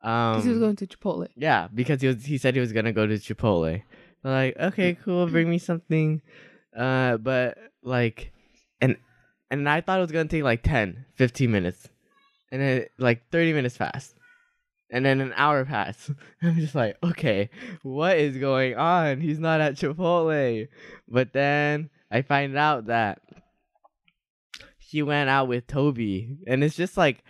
Um, 0.00 0.34
Because 0.34 0.44
he 0.44 0.50
was 0.50 0.58
going 0.60 0.76
to 0.76 0.86
Chipotle. 0.86 1.28
yeah, 1.36 1.66
because 1.74 2.00
he 2.00 2.06
was 2.08 2.24
he 2.24 2.38
said 2.38 2.54
he 2.54 2.60
was 2.60 2.72
gonna 2.72 2.92
go 2.92 3.06
to 3.06 3.14
Chipotle. 3.14 3.82
Like, 4.28 4.58
okay, 4.58 4.94
cool, 4.94 5.26
bring 5.26 5.48
me 5.48 5.56
something. 5.56 6.20
Uh, 6.76 7.16
but 7.16 7.56
like, 7.82 8.30
and 8.78 8.98
and 9.50 9.66
I 9.66 9.80
thought 9.80 9.98
it 9.98 10.02
was 10.02 10.12
gonna 10.12 10.28
take 10.28 10.42
like 10.42 10.62
10, 10.62 11.06
15 11.14 11.50
minutes, 11.50 11.88
and 12.52 12.60
then 12.60 12.86
like 12.98 13.30
thirty 13.30 13.54
minutes 13.54 13.78
passed, 13.78 14.14
and 14.90 15.02
then 15.06 15.22
an 15.22 15.32
hour 15.34 15.64
passed. 15.64 16.10
I'm 16.42 16.56
just 16.56 16.74
like, 16.74 16.98
okay, 17.02 17.48
what 17.82 18.18
is 18.18 18.36
going 18.36 18.76
on? 18.76 19.22
He's 19.22 19.38
not 19.38 19.62
at 19.62 19.76
Chipotle. 19.76 20.68
But 21.08 21.32
then 21.32 21.88
I 22.10 22.20
find 22.20 22.54
out 22.54 22.86
that 22.88 23.22
he 24.76 25.02
went 25.02 25.30
out 25.30 25.48
with 25.48 25.66
Toby, 25.66 26.36
and 26.46 26.62
it's 26.62 26.76
just 26.76 26.98
like 26.98 27.24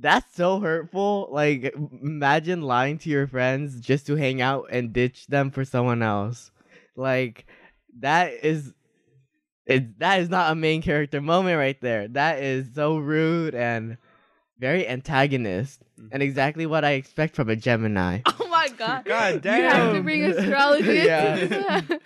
that's 0.00 0.34
so 0.34 0.60
hurtful. 0.60 1.28
Like, 1.30 1.74
imagine 2.02 2.62
lying 2.62 2.98
to 2.98 3.10
your 3.10 3.26
friends 3.26 3.80
just 3.80 4.06
to 4.06 4.16
hang 4.16 4.40
out 4.40 4.68
and 4.70 4.92
ditch 4.92 5.26
them 5.26 5.50
for 5.50 5.64
someone 5.64 6.02
else. 6.02 6.50
Like, 6.96 7.46
that 8.00 8.32
is, 8.44 8.72
it. 9.66 9.98
That 9.98 10.20
is 10.20 10.28
not 10.28 10.52
a 10.52 10.54
main 10.54 10.82
character 10.82 11.20
moment 11.20 11.58
right 11.58 11.80
there. 11.80 12.08
That 12.08 12.42
is 12.42 12.74
so 12.74 12.96
rude 12.98 13.54
and 13.54 13.98
very 14.58 14.86
antagonist, 14.86 15.82
mm-hmm. 15.98 16.08
and 16.12 16.22
exactly 16.22 16.66
what 16.66 16.84
I 16.84 16.92
expect 16.92 17.34
from 17.34 17.48
a 17.48 17.56
Gemini. 17.56 18.20
Oh 18.42 18.52
my 18.52 18.68
god. 18.68 19.04
God 19.06 19.42
damn! 19.42 19.62
You 19.62 19.68
have 19.68 19.94
to 19.94 20.02
bring 20.02 20.24
astrology 20.24 20.92
Yeah. 21.06 21.36
into 21.36 21.48
that. 21.48 22.00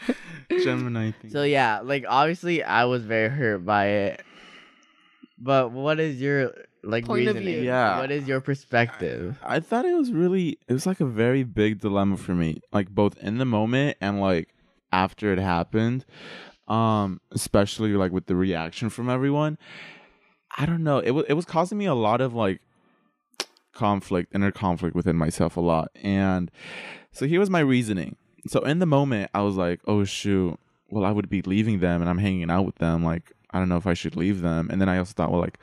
Gemini 0.62 1.12
thing. 1.12 1.30
So 1.30 1.42
yeah, 1.42 1.80
like 1.80 2.04
obviously 2.06 2.62
I 2.62 2.84
was 2.84 3.02
very 3.02 3.30
hurt 3.30 3.64
by 3.64 3.86
it. 3.86 4.22
But 5.38 5.72
what 5.72 5.98
is 5.98 6.20
your 6.20 6.52
like 6.84 7.06
Point 7.06 7.28
of 7.28 7.36
view. 7.36 7.60
Yeah. 7.60 7.98
What 8.00 8.10
is 8.10 8.26
your 8.26 8.40
perspective? 8.40 9.38
I 9.42 9.60
thought 9.60 9.84
it 9.84 9.94
was 9.94 10.12
really 10.12 10.58
it 10.68 10.72
was 10.72 10.86
like 10.86 11.00
a 11.00 11.06
very 11.06 11.42
big 11.42 11.80
dilemma 11.80 12.16
for 12.16 12.34
me, 12.34 12.60
like 12.72 12.90
both 12.90 13.16
in 13.18 13.38
the 13.38 13.44
moment 13.44 13.96
and 14.00 14.20
like 14.20 14.48
after 14.92 15.32
it 15.32 15.38
happened. 15.38 16.04
Um, 16.68 17.20
especially 17.32 17.92
like 17.92 18.10
with 18.10 18.26
the 18.26 18.36
reaction 18.36 18.88
from 18.88 19.10
everyone. 19.10 19.58
I 20.56 20.66
don't 20.66 20.84
know. 20.84 20.98
It 20.98 21.10
was 21.10 21.24
it 21.28 21.34
was 21.34 21.44
causing 21.44 21.78
me 21.78 21.86
a 21.86 21.94
lot 21.94 22.20
of 22.20 22.32
like 22.32 22.60
conflict, 23.74 24.34
inner 24.34 24.52
conflict 24.52 24.94
within 24.94 25.16
myself 25.16 25.56
a 25.56 25.60
lot. 25.60 25.90
And 26.02 26.50
so 27.12 27.26
here 27.26 27.40
was 27.40 27.50
my 27.50 27.60
reasoning. 27.60 28.16
So 28.46 28.60
in 28.60 28.78
the 28.78 28.86
moment, 28.86 29.30
I 29.34 29.42
was 29.42 29.56
like, 29.56 29.80
oh, 29.86 30.04
shoot, 30.04 30.58
well, 30.90 31.04
I 31.04 31.10
would 31.10 31.28
be 31.28 31.42
leaving 31.42 31.80
them 31.80 32.00
and 32.00 32.08
I'm 32.08 32.18
hanging 32.18 32.50
out 32.50 32.66
with 32.66 32.76
them. 32.76 33.04
Like, 33.04 33.32
I 33.50 33.58
don't 33.58 33.68
know 33.68 33.76
if 33.76 33.86
I 33.86 33.94
should 33.94 34.16
leave 34.16 34.42
them. 34.42 34.68
And 34.70 34.80
then 34.80 34.88
I 34.88 34.98
also 34.98 35.12
thought, 35.14 35.30
well, 35.30 35.40
like, 35.40 35.58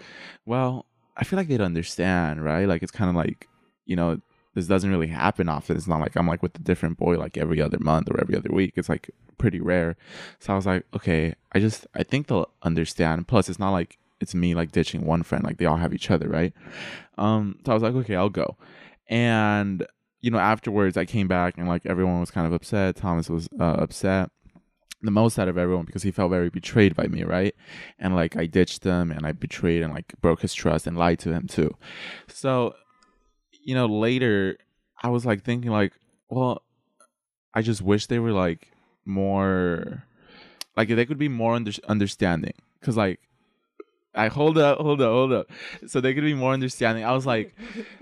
well, 0.45 0.85
I 1.21 1.23
feel 1.23 1.37
like 1.37 1.47
they'd 1.47 1.61
understand, 1.61 2.43
right? 2.43 2.67
Like, 2.67 2.81
it's 2.81 2.91
kind 2.91 3.09
of 3.09 3.15
like, 3.15 3.47
you 3.85 3.95
know, 3.95 4.19
this 4.55 4.67
doesn't 4.67 4.89
really 4.89 5.07
happen 5.07 5.47
often. 5.47 5.77
It's 5.77 5.87
not 5.87 6.01
like 6.01 6.17
I'm 6.17 6.27
like 6.27 6.41
with 6.41 6.55
a 6.55 6.61
different 6.61 6.97
boy 6.97 7.17
like 7.17 7.37
every 7.37 7.61
other 7.61 7.77
month 7.79 8.09
or 8.09 8.19
every 8.19 8.35
other 8.35 8.49
week. 8.51 8.73
It's 8.75 8.89
like 8.89 9.09
pretty 9.37 9.61
rare. 9.61 9.95
So 10.39 10.51
I 10.51 10.55
was 10.55 10.65
like, 10.65 10.85
okay, 10.93 11.35
I 11.53 11.59
just 11.59 11.87
I 11.95 12.03
think 12.03 12.27
they'll 12.27 12.49
understand. 12.63 13.27
Plus, 13.27 13.47
it's 13.47 13.59
not 13.59 13.69
like 13.69 13.97
it's 14.19 14.35
me 14.35 14.53
like 14.53 14.71
ditching 14.71 15.05
one 15.05 15.23
friend. 15.23 15.43
Like 15.43 15.57
they 15.57 15.65
all 15.65 15.77
have 15.77 15.93
each 15.93 16.11
other, 16.11 16.27
right? 16.27 16.53
Um, 17.17 17.59
so 17.65 17.71
I 17.71 17.75
was 17.75 17.83
like, 17.83 17.95
okay, 17.95 18.15
I'll 18.15 18.29
go. 18.29 18.57
And 19.07 19.85
you 20.19 20.31
know, 20.31 20.39
afterwards, 20.39 20.97
I 20.97 21.05
came 21.05 21.27
back 21.29 21.57
and 21.57 21.67
like 21.67 21.85
everyone 21.85 22.19
was 22.19 22.31
kind 22.31 22.45
of 22.45 22.51
upset. 22.51 22.97
Thomas 22.97 23.29
was 23.29 23.47
uh, 23.57 23.77
upset 23.79 24.31
the 25.03 25.11
most 25.11 25.39
out 25.39 25.47
of 25.47 25.57
everyone 25.57 25.85
because 25.85 26.03
he 26.03 26.11
felt 26.11 26.31
very 26.31 26.49
betrayed 26.49 26.95
by 26.95 27.07
me, 27.07 27.23
right? 27.23 27.55
And 27.99 28.15
like 28.15 28.37
I 28.37 28.45
ditched 28.45 28.83
him 28.83 29.11
and 29.11 29.25
I 29.25 29.31
betrayed 29.31 29.81
and 29.81 29.93
like 29.93 30.13
broke 30.21 30.41
his 30.41 30.53
trust 30.53 30.87
and 30.87 30.97
lied 30.97 31.19
to 31.19 31.33
him 31.33 31.47
too. 31.47 31.75
So, 32.27 32.75
you 33.63 33.75
know, 33.75 33.87
later 33.87 34.57
I 35.01 35.09
was 35.09 35.25
like 35.25 35.43
thinking 35.43 35.71
like, 35.71 35.93
well, 36.29 36.61
I 37.53 37.61
just 37.61 37.81
wish 37.81 38.05
they 38.07 38.19
were 38.19 38.31
like 38.31 38.71
more 39.05 40.03
like 40.77 40.89
they 40.89 41.05
could 41.05 41.17
be 41.17 41.27
more 41.29 41.55
under- 41.55 41.71
understanding 41.87 42.53
cuz 42.81 42.95
like 42.95 43.19
I 44.13 44.27
hold 44.27 44.57
up, 44.57 44.77
hold 44.79 45.01
up, 45.01 45.11
hold 45.11 45.33
up. 45.33 45.47
So 45.87 46.01
they 46.01 46.13
could 46.13 46.23
be 46.23 46.33
more 46.33 46.53
understanding. 46.53 47.03
I 47.03 47.13
was 47.13 47.25
like 47.25 47.55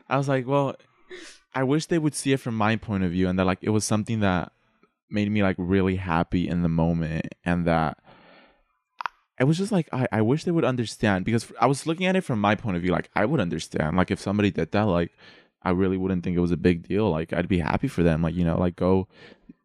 I 0.09 0.17
was 0.17 0.27
like, 0.27 0.45
well, 0.47 0.75
I 1.55 1.63
wish 1.63 1.85
they 1.85 1.97
would 1.97 2.13
see 2.13 2.33
it 2.33 2.39
from 2.39 2.55
my 2.55 2.75
point 2.75 3.03
of 3.03 3.11
view 3.11 3.29
and 3.29 3.39
that 3.39 3.45
like 3.45 3.59
it 3.61 3.69
was 3.69 3.85
something 3.85 4.19
that 4.19 4.51
made 5.09 5.31
me 5.31 5.43
like 5.43 5.55
really 5.57 5.95
happy 5.95 6.47
in 6.47 6.61
the 6.61 6.69
moment 6.69 7.33
and 7.43 7.65
that 7.65 7.97
I 9.39 9.45
was 9.45 9.57
just 9.57 9.71
like 9.71 9.87
I, 9.93 10.07
I 10.11 10.21
wish 10.21 10.43
they 10.43 10.51
would 10.51 10.65
understand 10.65 11.25
because 11.25 11.51
I 11.59 11.65
was 11.65 11.87
looking 11.87 12.05
at 12.05 12.15
it 12.15 12.21
from 12.21 12.41
my 12.41 12.55
point 12.55 12.75
of 12.75 12.83
view 12.83 12.91
like 12.91 13.09
I 13.15 13.25
would 13.25 13.39
understand 13.39 13.95
like 13.95 14.11
if 14.11 14.19
somebody 14.19 14.51
did 14.51 14.71
that 14.71 14.83
like 14.83 15.11
I 15.61 15.71
really 15.71 15.97
wouldn't 15.97 16.23
think 16.23 16.37
it 16.37 16.41
was 16.41 16.51
a 16.51 16.57
big 16.57 16.87
deal 16.87 17.09
like 17.09 17.31
I'd 17.31 17.47
be 17.47 17.59
happy 17.59 17.87
for 17.87 18.03
them 18.03 18.21
like 18.21 18.35
you 18.35 18.43
know 18.43 18.57
like 18.57 18.75
go 18.75 19.07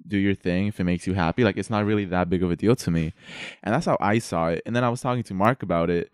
do 0.06 0.18
your 0.18 0.34
thing 0.34 0.66
if 0.66 0.78
it 0.78 0.84
makes 0.84 1.06
you 1.06 1.14
happy 1.14 1.44
like 1.44 1.56
it's 1.56 1.70
not 1.70 1.84
really 1.84 2.04
that 2.04 2.28
big 2.28 2.42
of 2.42 2.50
a 2.50 2.56
deal 2.56 2.76
to 2.76 2.90
me. 2.90 3.12
And 3.62 3.74
that's 3.74 3.86
how 3.86 3.96
I 4.00 4.18
saw 4.18 4.48
it 4.48 4.62
and 4.64 4.76
then 4.76 4.84
I 4.84 4.90
was 4.90 5.00
talking 5.00 5.22
to 5.24 5.34
Mark 5.34 5.62
about 5.62 5.90
it 5.90 6.12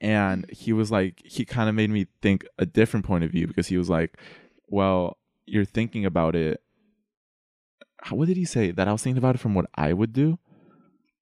and 0.00 0.48
he 0.50 0.72
was 0.72 0.90
like 0.90 1.20
he 1.24 1.44
kind 1.44 1.68
of 1.68 1.74
made 1.74 1.90
me 1.90 2.06
think 2.22 2.46
a 2.58 2.64
different 2.64 3.04
point 3.04 3.24
of 3.24 3.30
view 3.30 3.46
because 3.46 3.66
he 3.66 3.76
was 3.76 3.90
like 3.90 4.16
well 4.68 5.18
you're 5.44 5.64
thinking 5.64 6.06
about 6.06 6.34
it 6.34 6.62
what 8.10 8.28
did 8.28 8.36
he 8.36 8.44
say 8.44 8.70
that 8.70 8.88
I 8.88 8.92
was 8.92 9.02
thinking 9.02 9.18
about 9.18 9.34
it 9.34 9.38
from 9.38 9.54
what 9.54 9.66
I 9.74 9.92
would 9.92 10.12
do? 10.12 10.38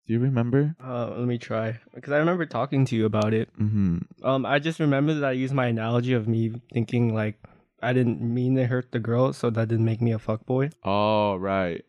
Do 0.05 0.13
you 0.13 0.19
remember? 0.19 0.75
Uh, 0.83 1.11
let 1.15 1.27
me 1.27 1.37
try 1.37 1.79
because 1.93 2.11
I 2.11 2.17
remember 2.17 2.45
talking 2.45 2.85
to 2.85 2.95
you 2.95 3.05
about 3.05 3.33
it. 3.33 3.49
Mm-hmm. 3.57 4.25
Um, 4.25 4.45
I 4.45 4.59
just 4.59 4.79
remember 4.79 5.13
that 5.13 5.23
I 5.23 5.31
used 5.31 5.53
my 5.53 5.67
analogy 5.67 6.13
of 6.13 6.27
me 6.27 6.61
thinking 6.73 7.13
like 7.13 7.37
I 7.81 7.93
didn't 7.93 8.21
mean 8.21 8.55
to 8.55 8.65
hurt 8.65 8.91
the 8.91 8.99
girl, 8.99 9.33
so 9.33 9.49
that 9.49 9.67
didn't 9.67 9.85
make 9.85 10.01
me 10.01 10.13
a 10.13 10.19
fuckboy. 10.19 10.73
Oh, 10.83 11.35
right. 11.35 11.83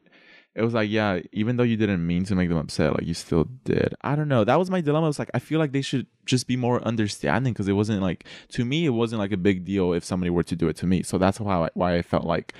It 0.54 0.62
was 0.62 0.75
like, 0.75 0.88
yeah, 0.88 1.19
even 1.33 1.57
though 1.57 1.64
you 1.64 1.76
didn't 1.76 2.07
mean 2.07 2.25
to 2.26 2.37
make 2.37 2.49
them 2.49 2.59
upset, 2.59 2.93
like 2.93 3.07
you 3.07 3.14
still 3.14 3.45
did. 3.64 3.95
I 4.02 4.14
don't 4.14 4.28
know. 4.28 4.45
That 4.45 4.59
was 4.59 4.71
my 4.71 4.81
dilemma. 4.81 5.07
It 5.07 5.09
was 5.09 5.19
like, 5.19 5.31
I 5.35 5.40
feel 5.40 5.59
like 5.59 5.73
they 5.73 5.83
should 5.83 6.07
just 6.26 6.47
be 6.47 6.57
more 6.57 6.81
understanding 6.83 7.52
because 7.52 7.66
it 7.66 7.73
wasn't 7.73 8.02
like, 8.02 8.25
to 8.50 8.64
me, 8.64 8.87
it 8.87 8.90
wasn't 8.90 9.19
like 9.19 9.33
a 9.33 9.37
big 9.37 9.64
deal 9.64 9.93
if 9.93 10.04
somebody 10.04 10.31
were 10.31 10.45
to 10.45 10.54
do 10.54 10.69
it 10.69 10.76
to 10.76 10.87
me. 10.87 11.02
So 11.02 11.19
that's 11.19 11.40
I, 11.40 11.71
why 11.75 11.97
I 11.97 12.02
felt 12.02 12.25
like 12.25 12.54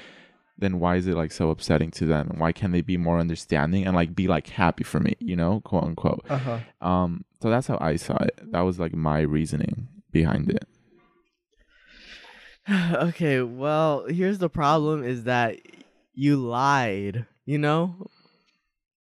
then 0.57 0.79
why 0.79 0.97
is 0.97 1.07
it 1.07 1.15
like 1.15 1.33
so 1.33 1.51
upsetting 1.51 1.91
to 1.93 2.07
them? 2.07 2.31
And 2.31 2.41
why 2.41 2.53
can't 2.53 2.73
they 2.73 2.81
be 2.81 2.97
more 2.97 3.19
understanding 3.19 3.87
and 3.87 3.97
like 3.97 4.15
be 4.15 4.29
like 4.29 4.49
happy 4.49 4.85
for 4.85 5.01
me, 5.01 5.15
you 5.19 5.37
know, 5.37 5.61
quote 5.61 5.85
unquote. 5.85 6.25
Uh 6.29 6.39
huh. 6.39 6.59
Um, 6.81 7.25
so 7.43 7.51
that's 7.51 7.67
how 7.67 7.79
I 7.81 7.97
saw 7.97 8.17
it. 8.17 8.39
That 8.53 8.61
was 8.61 8.79
like 8.79 8.95
my 8.95 9.21
reasoning 9.21 9.89
behind 10.13 10.51
it. 10.51 10.67
okay, 12.95 13.43
well, 13.43 14.07
here's 14.07 14.39
the 14.39 14.49
problem 14.49 15.03
is 15.03 15.25
that 15.25 15.59
you 16.15 16.37
lied, 16.37 17.27
you 17.45 17.59
know? 17.59 18.11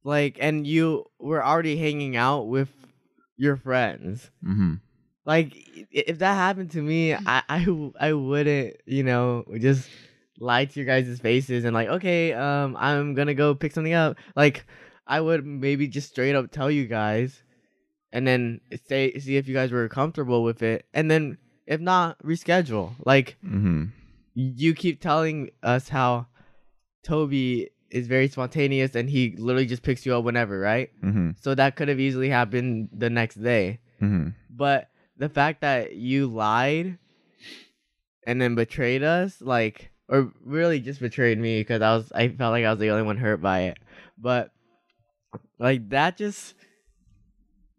Like 0.05 0.39
and 0.41 0.67
you 0.67 1.05
were 1.19 1.45
already 1.45 1.77
hanging 1.77 2.17
out 2.17 2.49
with 2.49 2.71
your 3.37 3.57
friends. 3.57 4.31
Mm-hmm. 4.45 4.75
Like 5.25 5.53
if 5.93 6.19
that 6.19 6.35
happened 6.35 6.73
to 6.73 6.83
me, 6.83 7.15
I, 7.15 7.43
I 7.49 7.91
i 8.01 8.13
wouldn't, 8.13 8.77
you 8.87 9.03
know, 9.05 9.45
just 9.59 9.89
lie 10.39 10.65
to 10.65 10.81
your 10.81 10.87
guys' 10.87 11.21
faces 11.21 11.65
and 11.65 11.75
like, 11.75 11.89
okay, 11.89 12.33
um 12.33 12.77
I'm 12.79 13.15
to 13.15 13.35
go 13.35 13.55
pick 13.55 13.73
something 13.73 13.95
up. 13.95 14.17
Like 14.37 14.65
I 15.07 15.21
would 15.21 15.45
maybe 15.47 15.89
just 15.89 16.11
straight 16.11 16.35
up 16.35 16.51
tell 16.51 16.71
you 16.71 16.87
guys 16.87 17.43
and 18.13 18.27
then 18.27 18.61
say 18.87 19.19
see 19.19 19.37
if 19.37 19.49
you 19.49 19.55
guys 19.55 19.73
were 19.73 19.89
comfortable 19.89 20.43
with 20.43 20.63
it 20.63 20.87
and 20.95 21.11
then 21.11 21.39
if 21.67 21.81
not 21.81 22.23
reschedule. 22.23 22.95
Like 23.05 23.37
Mm-hmm. 23.45 23.85
you 24.35 24.75
keep 24.75 25.01
telling 25.01 25.51
us 25.63 25.89
how 25.89 26.27
Toby 27.05 27.71
is 27.91 28.07
very 28.07 28.29
spontaneous 28.29 28.95
and 28.95 29.09
he 29.09 29.35
literally 29.39 29.67
just 29.67 29.83
picks 29.83 30.05
you 30.05 30.15
up 30.15 30.25
whenever, 30.25 30.59
right? 30.59 30.91
Mm-hmm. 31.03 31.31
So 31.41 31.55
that 31.55 31.77
could 31.77 31.89
have 31.89 32.01
easily 32.01 32.29
happened 32.29 32.91
the 32.93 33.09
next 33.11 33.37
day. 33.37 33.81
Mm-hmm. 34.03 34.31
But 34.51 34.91
the 35.17 35.29
fact 35.29 35.63
that 35.63 35.95
you 35.95 36.27
lied 36.27 36.99
and 38.27 38.41
then 38.41 38.55
betrayed 38.55 39.03
us, 39.03 39.41
like, 39.41 39.91
or 40.09 40.33
really 40.45 40.81
just 40.81 41.01
betrayed 41.01 41.39
me 41.39 41.61
because 41.61 41.83
I 41.83 41.95
was, 41.97 42.11
I 42.15 42.29
felt 42.29 42.53
like 42.53 42.65
I 42.65 42.71
was 42.71 42.79
the 42.79 42.91
only 42.91 43.03
one 43.03 43.17
hurt 43.19 43.43
by 43.43 43.61
it. 43.63 43.79
But 44.17 44.51
like 45.59 45.89
that 45.91 46.17
just, 46.17 46.55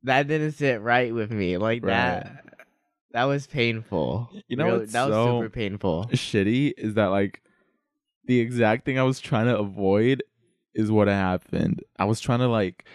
that 0.04 0.28
didn't 0.28 0.54
sit 0.54 0.82
right 0.82 1.14
with 1.14 1.32
me. 1.32 1.58
Like 1.58 1.84
that, 1.84 2.46
that 3.12 3.24
was 3.26 3.48
painful. 3.48 4.30
You 4.48 4.58
know 4.58 4.66
Really- 4.66 4.80
what's 4.80 4.94
that 4.94 5.08
was 5.08 5.16
so 5.16 5.38
super 5.40 5.50
painful. 5.50 6.10
shitty 6.14 6.74
is 6.78 6.94
that 6.94 7.08
like 7.08 7.42
the 8.26 8.40
exact 8.40 8.86
thing 8.86 9.00
I 9.00 9.04
was 9.04 9.20
trying 9.20 9.48
to 9.48 9.58
avoid 9.58 10.24
is 10.76 10.92
what 10.92 11.08
happened. 11.08 11.82
I 11.98 12.06
was 12.06 12.20
trying 12.22 12.40
to 12.40 12.48
like 12.48 12.86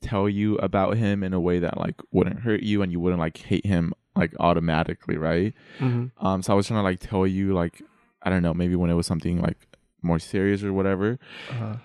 tell 0.00 0.28
you 0.28 0.56
about 0.56 0.96
him 0.96 1.22
in 1.22 1.32
a 1.32 1.40
way 1.40 1.60
that 1.60 1.78
like 1.78 1.94
wouldn't 2.10 2.40
hurt 2.40 2.62
you 2.64 2.82
and 2.82 2.90
you 2.90 2.98
wouldn't 2.98 3.20
like 3.20 3.36
hate 3.38 3.64
him 3.64 3.94
like 4.16 4.34
automatically, 4.40 5.16
right? 5.16 5.54
Mm-hmm. 5.78 6.26
Um 6.26 6.42
so 6.42 6.52
I 6.52 6.56
was 6.56 6.66
trying 6.66 6.80
to 6.80 6.82
like 6.82 6.98
tell 6.98 7.24
you 7.26 7.54
like 7.54 7.80
I 8.24 8.30
don't 8.30 8.42
know, 8.42 8.54
maybe 8.54 8.76
when 8.76 8.90
it 8.90 8.94
was 8.94 9.06
something 9.06 9.40
like 9.40 9.56
more 10.02 10.18
serious 10.18 10.62
or 10.62 10.72
whatever. 10.72 11.18
Uh-huh. 11.50 11.76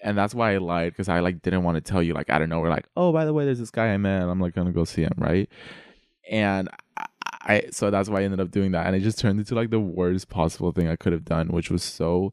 And 0.00 0.18
that's 0.18 0.34
why 0.34 0.54
I 0.54 0.58
lied 0.58 0.92
because 0.92 1.08
I 1.08 1.20
like 1.20 1.42
didn't 1.42 1.62
want 1.62 1.76
to 1.76 1.80
tell 1.80 2.02
you 2.02 2.12
like 2.12 2.30
I 2.30 2.38
don't 2.38 2.48
know, 2.48 2.60
we're 2.60 2.70
like, 2.70 2.86
oh 2.96 3.12
by 3.12 3.24
the 3.24 3.32
way, 3.32 3.44
there's 3.44 3.58
this 3.58 3.70
guy 3.70 3.88
I 3.88 3.96
met. 3.96 4.22
I'm 4.22 4.40
like 4.40 4.54
gonna 4.54 4.72
go 4.72 4.84
see 4.84 5.02
him, 5.02 5.14
right? 5.16 5.48
And 6.30 6.68
I, 6.96 7.06
I 7.40 7.64
so 7.70 7.90
that's 7.90 8.08
why 8.08 8.20
I 8.20 8.24
ended 8.24 8.40
up 8.40 8.50
doing 8.50 8.72
that, 8.72 8.86
and 8.86 8.94
it 8.94 9.00
just 9.00 9.18
turned 9.18 9.38
into 9.38 9.54
like 9.54 9.70
the 9.70 9.80
worst 9.80 10.28
possible 10.28 10.72
thing 10.72 10.88
I 10.88 10.96
could 10.96 11.12
have 11.12 11.24
done, 11.24 11.48
which 11.48 11.70
was 11.70 11.82
so 11.82 12.32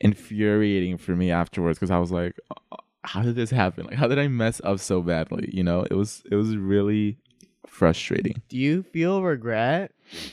infuriating 0.00 0.96
for 0.96 1.16
me 1.16 1.30
afterwards 1.30 1.78
because 1.78 1.90
I 1.90 1.98
was 1.98 2.12
like, 2.12 2.36
"Uh, 2.72 2.76
how 3.02 3.22
did 3.22 3.34
this 3.34 3.50
happen? 3.50 3.86
Like, 3.86 3.96
how 3.96 4.06
did 4.06 4.18
I 4.18 4.28
mess 4.28 4.60
up 4.62 4.78
so 4.80 5.02
badly? 5.02 5.50
You 5.52 5.64
know, 5.64 5.82
it 5.90 5.94
was 5.94 6.22
it 6.30 6.36
was 6.36 6.56
really 6.56 7.18
frustrating. 7.66 8.42
Do 8.48 8.56
you 8.56 8.82
feel 8.82 9.22
regret? 9.22 9.92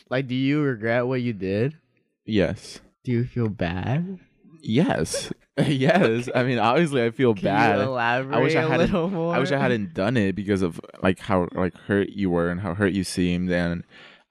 Like, 0.10 0.28
do 0.28 0.36
you 0.36 0.62
regret 0.62 1.08
what 1.08 1.22
you 1.22 1.34
did? 1.34 1.78
Yes, 2.26 2.80
Do 3.04 3.12
you 3.12 3.24
feel 3.26 3.50
bad? 3.50 4.20
yes, 4.62 5.32
yes. 5.58 6.28
I 6.34 6.44
mean, 6.44 6.58
obviously, 6.60 7.04
I 7.04 7.12
feel 7.12 7.34
Can 7.36 7.44
bad. 7.44 7.78
you 7.78 7.84
elaborate 7.86 8.36
I 8.36 8.42
wish 8.42 8.56
I 8.56 8.62
a 8.64 8.68
hadn't- 8.68 8.92
little 8.92 9.10
more? 9.10 9.36
I 9.36 9.40
wish 9.40 9.52
I 9.52 9.58
hadn't 9.60 9.94
done 9.94 10.18
it 10.18 10.36
because 10.36 10.62
of 10.62 10.82
like 11.04 11.20
how 11.20 11.48
like 11.54 11.76
hurt 11.76 12.10
you 12.10 12.30
were 12.30 12.50
and 12.50 12.60
how 12.62 12.74
hurt 12.74 12.94
you 12.94 13.04
seemed 13.04 13.52
and 13.52 13.84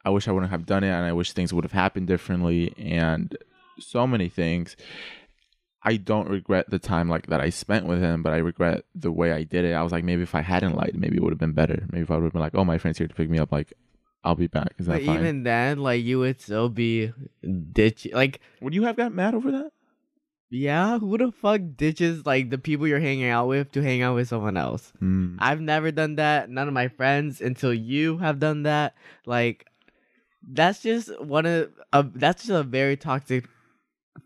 I 0.05 0.11
wish 0.11 0.29
I 0.29 0.33
wouldn't 0.33 0.51
have 0.51 0.67
done 0.67 0.85
it 0.85 0.89
and 0.91 1.05
I 1.07 1.13
wish 1.13 1.33
things 1.33 1.55
would 1.55 1.65
have 1.65 1.73
happened 1.73 2.09
differently 2.09 2.75
and 2.77 3.35
so 3.79 4.07
many 4.07 4.29
things. 4.29 4.77
I 5.87 5.97
don't 5.97 6.29
regret 6.29 6.69
the 6.71 6.79
time 6.79 7.09
like 7.09 7.27
that 7.29 7.41
I 7.41 7.51
spent 7.51 7.87
with 7.87 8.01
him, 8.01 8.23
but 8.23 8.33
I 8.33 8.39
regret 8.39 8.85
the 8.95 9.13
way 9.13 9.33
I 9.33 9.45
did 9.45 9.65
it. 9.67 9.73
I 9.73 9.83
was 9.83 9.93
like, 9.93 10.03
maybe 10.05 10.23
if 10.23 10.35
I 10.35 10.41
hadn't 10.41 10.77
lied, 10.77 10.93
maybe 10.95 11.17
it 11.17 11.23
would 11.23 11.33
have 11.33 11.39
been 11.39 11.53
better. 11.53 11.87
Maybe 11.93 12.03
if 12.03 12.11
I 12.11 12.17
would 12.17 12.25
have 12.25 12.33
been 12.33 12.41
like, 12.41 12.55
oh, 12.55 12.65
my 12.65 12.79
friend's 12.79 12.97
here 12.99 13.07
to 13.07 13.15
pick 13.15 13.29
me 13.29 13.39
up, 13.39 13.53
like, 13.53 13.75
I'll 14.25 14.35
be 14.35 14.47
back. 14.47 14.73
Is 14.79 14.87
that 14.87 14.95
But 14.95 15.05
fine? 15.05 15.19
even 15.21 15.43
then, 15.43 15.79
like, 15.79 16.03
you 16.03 16.19
would 16.21 16.41
still 16.41 16.69
be 16.71 17.13
ditch. 17.73 18.09
Like, 18.13 18.41
would 18.61 18.75
you 18.75 18.85
have 18.85 18.97
got 18.97 19.13
mad 19.13 19.35
over 19.35 19.51
that? 19.53 19.71
yeah, 20.51 20.99
who 21.01 21.19
the 21.19 21.33
fuck 21.33 21.61
ditches 21.77 22.25
like 22.25 22.49
the 22.51 22.59
people 22.59 22.87
you're 22.87 23.01
hanging 23.01 23.29
out 23.29 23.49
with 23.49 23.73
to 23.73 23.83
hang 23.83 24.03
out 24.03 24.15
with 24.15 24.29
someone 24.29 24.57
else? 24.57 24.93
Hmm. 25.01 25.37
I've 25.41 25.61
never 25.61 25.91
done 25.91 26.15
that. 26.17 26.49
None 26.49 26.69
of 26.69 26.75
my 26.75 26.89
friends 26.89 27.41
until 27.41 27.75
you 27.75 28.19
have 28.19 28.39
done 28.39 28.63
that. 28.63 28.95
Like, 29.27 29.67
that's 30.47 30.81
just 30.83 31.11
one 31.21 31.45
of 31.47 31.71
a. 31.93 32.03
That's 32.05 32.43
just 32.47 32.51
a 32.55 32.63
very 32.63 32.97
toxic 32.97 33.49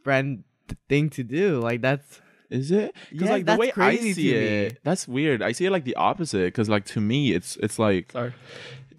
friend 0.05 0.45
thing 0.89 1.09
to 1.11 1.25
do. 1.25 1.61
Like, 1.61 1.81
that's 1.81 2.21
Is 2.51 2.71
it? 2.73 2.95
Because 3.11 3.27
Yeah, 3.29 3.33
like 3.33 3.43
the 3.43 3.53
that's 3.53 3.61
way 3.61 3.69
I 3.69 3.73
crazy 3.73 4.13
see 4.13 4.33
to 4.33 4.39
me. 4.39 4.47
it, 4.67 4.79
that's 4.85 5.09
weird. 5.09 5.41
I 5.43 5.53
see 5.53 5.65
it 5.67 5.71
like 5.73 5.85
the 5.85 5.95
opposite. 5.97 6.47
Because 6.49 6.69
like 6.69 6.85
to 6.87 7.01
me, 7.01 7.33
it's 7.33 7.57
it's 7.63 7.79
like 7.79 8.13
Sorry. 8.13 8.35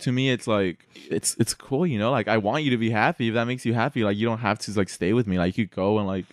To 0.01 0.11
me 0.11 0.29
it's 0.29 0.47
like 0.47 0.87
it's 0.93 1.35
it's 1.39 1.53
cool, 1.53 1.85
you 1.85 1.99
know. 1.99 2.11
Like 2.11 2.27
I 2.27 2.37
want 2.37 2.63
you 2.63 2.71
to 2.71 2.77
be 2.77 2.89
happy. 2.89 3.29
If 3.29 3.33
that 3.33 3.45
makes 3.45 3.65
you 3.65 3.73
happy, 3.73 4.03
like 4.03 4.17
you 4.17 4.25
don't 4.25 4.39
have 4.39 4.59
to 4.59 4.71
like 4.73 4.89
stay 4.89 5.13
with 5.13 5.27
me. 5.27 5.37
Like 5.37 5.57
you 5.57 5.65
go 5.65 5.97
and 5.97 6.07
like. 6.07 6.25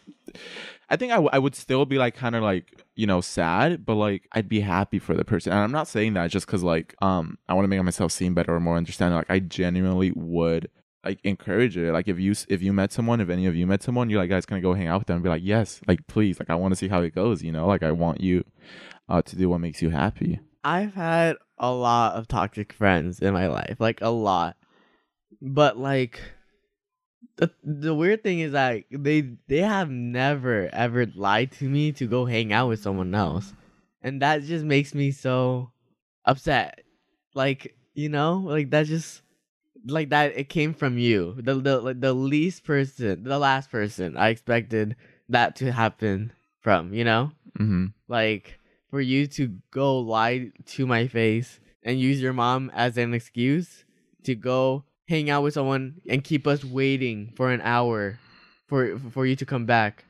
I 0.89 0.95
think 0.95 1.11
I, 1.11 1.17
w- 1.17 1.31
I 1.33 1.41
would 1.41 1.57
still 1.57 1.85
be 1.85 1.99
like 1.99 2.15
kind 2.15 2.37
of 2.37 2.45
like 2.45 2.85
you 2.95 3.07
know 3.07 3.21
sad, 3.21 3.85
but 3.85 3.97
like 3.97 4.29
I'd 4.33 4.49
be 4.49 4.61
happy 4.61 5.01
for 5.01 5.15
the 5.15 5.25
person. 5.25 5.53
And 5.53 5.61
I'm 5.61 5.73
not 5.73 5.89
saying 5.89 6.15
that 6.15 6.31
just 6.31 6.47
because 6.47 6.63
like 6.63 6.95
um 7.03 7.39
I 7.49 7.55
want 7.55 7.65
to 7.65 7.69
make 7.69 7.83
myself 7.83 8.13
seem 8.13 8.35
better 8.35 8.55
or 8.55 8.61
more 8.61 8.77
understanding. 8.77 9.17
Like 9.17 9.31
I 9.31 9.41
genuinely 9.41 10.13
would 10.13 10.71
like 11.05 11.21
encourage 11.25 11.77
it. 11.77 11.93
Like 11.93 12.09
if 12.09 12.21
you 12.21 12.35
if 12.49 12.63
you 12.63 12.73
met 12.73 12.93
someone, 12.93 13.21
if 13.21 13.31
any 13.31 13.47
of 13.47 13.57
you 13.57 13.67
met 13.67 13.83
someone, 13.83 14.11
you're 14.11 14.21
like 14.21 14.31
guys 14.31 14.47
gonna 14.47 14.61
go 14.61 14.75
hang 14.75 14.87
out 14.87 15.01
with 15.01 15.07
them 15.09 15.17
and 15.17 15.25
be 15.25 15.29
like 15.31 15.43
yes, 15.45 15.81
like 15.89 16.07
please, 16.07 16.39
like 16.39 16.51
I 16.51 16.55
want 16.55 16.73
to 16.73 16.77
see 16.77 16.89
how 16.89 17.03
it 17.03 17.15
goes. 17.15 17.43
You 17.43 17.53
know, 17.53 17.67
like 17.67 17.83
I 17.83 17.93
want 17.93 18.21
you 18.21 18.45
uh 19.09 19.23
to 19.23 19.37
do 19.37 19.49
what 19.49 19.59
makes 19.59 19.83
you 19.83 19.91
happy. 19.91 20.41
I've 20.63 20.95
had 20.95 21.37
a 21.59 21.73
lot 21.73 22.15
of 22.15 22.29
toxic 22.29 22.73
friends 22.73 23.21
in 23.21 23.33
my 23.33 23.47
life, 23.49 23.77
like 23.79 24.01
a 24.01 24.09
lot. 24.09 24.57
But 25.41 25.79
like 25.79 26.21
the 27.37 27.51
the 27.63 27.95
weird 27.95 28.23
thing 28.23 28.41
is 28.41 28.53
like 28.53 28.87
they 28.91 29.37
they 29.49 29.59
have 29.59 29.91
never 29.91 30.69
ever 30.73 31.07
lied 31.15 31.53
to 31.53 31.69
me 31.69 31.93
to 31.93 32.07
go 32.07 32.25
hang 32.25 32.53
out 32.53 32.69
with 32.69 32.81
someone 32.81 33.15
else. 33.15 33.53
And 34.03 34.23
that 34.23 34.43
just 34.43 34.65
makes 34.65 34.95
me 34.95 35.11
so 35.11 35.73
upset. 36.25 36.83
Like, 37.35 37.77
you 37.95 38.09
know, 38.09 38.39
like 38.39 38.71
that 38.71 38.87
just 38.87 39.23
like 39.87 40.11
that 40.11 40.37
it 40.37 40.49
came 40.49 40.75
from 40.75 40.99
you. 40.99 41.35
The 41.39 41.55
the 41.55 41.81
like 41.81 42.01
the 42.01 42.13
least 42.15 42.65
person, 42.65 43.25
the 43.25 43.39
last 43.39 43.71
person 43.71 44.17
I 44.17 44.29
expected 44.29 44.97
that 45.29 45.57
to 45.57 45.73
happen 45.73 46.33
from, 46.61 46.95
you 46.95 47.05
know? 47.05 47.33
Mm-hmm. 47.59 47.87
like 48.09 48.59
for 48.97 49.03
you 49.03 49.27
to 49.27 49.49
go 49.73 49.99
lie 49.99 50.51
to 50.65 50.87
my 50.87 51.07
face 51.07 51.61
and 51.83 52.01
use 52.01 52.19
your 52.19 52.33
mom 52.33 52.73
as 52.75 52.97
an 52.97 53.13
excuse 53.13 53.85
to 54.25 54.35
go 54.35 54.85
hang 55.07 55.29
out 55.29 55.43
with 55.43 55.53
someone 55.53 56.01
and 56.09 56.25
keep 56.25 56.47
us 56.47 56.65
waiting 56.65 57.31
for 57.37 57.51
an 57.53 57.61
hour 57.61 58.19
for 58.67 58.99
for 59.13 59.27
you 59.27 59.37
to 59.37 59.45
come 59.45 59.67
back. 59.67 60.07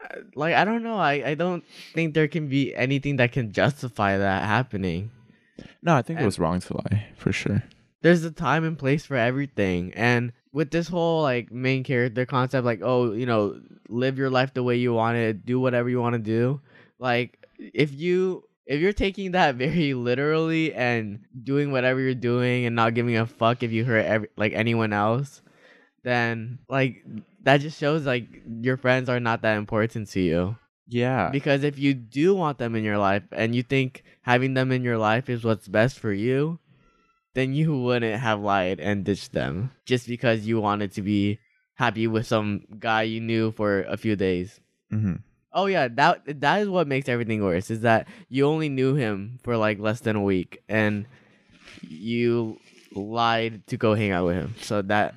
Uh, 0.00 0.20
like 0.36 0.54
i 0.54 0.64
don't 0.64 0.84
know. 0.84 0.94
I 0.94 1.14
i 1.30 1.34
don't 1.34 1.64
think 1.94 2.14
there 2.14 2.28
can 2.28 2.46
be 2.46 2.72
anything 2.76 3.16
that 3.16 3.32
can 3.32 3.50
justify 3.50 4.16
that 4.16 4.44
happening. 4.44 5.10
No, 5.82 5.96
I 5.96 6.02
think 6.02 6.20
it 6.20 6.24
was 6.24 6.38
wrong 6.38 6.60
to 6.60 6.76
lie 6.76 7.08
for 7.16 7.32
sure. 7.32 7.64
there's 8.02 8.22
a 8.22 8.30
time 8.30 8.62
and 8.62 8.78
place 8.78 9.04
for 9.04 9.16
everything. 9.16 9.92
And 9.94 10.32
with 10.52 10.70
this 10.70 10.86
whole 10.86 11.22
like 11.22 11.50
main 11.50 11.82
character 11.82 12.24
concept 12.24 12.64
like 12.64 12.82
oh 12.84 13.14
you 13.14 13.26
know 13.26 13.60
live 13.88 14.16
your 14.16 14.30
life 14.30 14.54
the 14.54 14.62
way 14.62 14.76
you 14.76 14.94
want 14.94 15.16
it 15.16 15.44
do 15.44 15.58
whatever 15.58 15.88
you 15.88 16.00
want 16.00 16.14
to 16.14 16.20
do 16.20 16.60
like 16.98 17.37
if 17.58 17.92
you 17.92 18.44
if 18.66 18.80
you're 18.80 18.92
taking 18.92 19.32
that 19.32 19.54
very 19.56 19.94
literally 19.94 20.74
and 20.74 21.20
doing 21.42 21.72
whatever 21.72 22.00
you're 22.00 22.14
doing 22.14 22.66
and 22.66 22.76
not 22.76 22.94
giving 22.94 23.16
a 23.16 23.26
fuck 23.26 23.62
if 23.62 23.72
you 23.72 23.84
hurt 23.84 24.04
every, 24.04 24.28
like 24.36 24.52
anyone 24.52 24.92
else 24.92 25.42
then 26.04 26.58
like 26.68 27.02
that 27.42 27.60
just 27.60 27.78
shows 27.78 28.06
like 28.06 28.26
your 28.60 28.76
friends 28.76 29.08
are 29.08 29.20
not 29.20 29.42
that 29.42 29.56
important 29.56 30.08
to 30.10 30.20
you 30.20 30.56
Yeah. 30.86 31.30
because 31.30 31.64
if 31.64 31.78
you 31.78 31.94
do 31.94 32.34
want 32.34 32.58
them 32.58 32.74
in 32.76 32.84
your 32.84 32.98
life 32.98 33.22
and 33.32 33.54
you 33.54 33.62
think 33.62 34.04
having 34.22 34.54
them 34.54 34.70
in 34.70 34.82
your 34.84 34.98
life 34.98 35.28
is 35.28 35.44
what's 35.44 35.66
best 35.68 35.98
for 35.98 36.12
you, 36.12 36.58
then 37.34 37.52
you 37.54 37.76
wouldn't 37.76 38.20
have 38.20 38.40
lied 38.40 38.80
and 38.80 39.04
ditched 39.04 39.32
them 39.32 39.70
just 39.86 40.06
because 40.06 40.46
you 40.46 40.60
wanted 40.60 40.92
to 40.92 41.02
be 41.02 41.38
happy 41.74 42.06
with 42.06 42.26
some 42.26 42.62
guy 42.78 43.02
you 43.02 43.20
knew 43.20 43.50
for 43.52 43.82
a 43.84 43.96
few 43.96 44.16
days. 44.16 44.60
mm-hmm. 44.92 45.16
Oh 45.52 45.66
yeah, 45.66 45.88
that 45.88 46.40
that 46.40 46.62
is 46.62 46.68
what 46.68 46.86
makes 46.86 47.08
everything 47.08 47.42
worse 47.42 47.70
is 47.70 47.80
that 47.80 48.06
you 48.28 48.46
only 48.46 48.68
knew 48.68 48.94
him 48.94 49.38
for 49.42 49.56
like 49.56 49.78
less 49.78 50.00
than 50.00 50.16
a 50.16 50.22
week 50.22 50.62
and 50.68 51.06
you 51.82 52.58
lied 52.92 53.66
to 53.68 53.76
go 53.76 53.94
hang 53.94 54.10
out 54.10 54.26
with 54.26 54.36
him. 54.36 54.54
So 54.60 54.82
that 54.82 55.14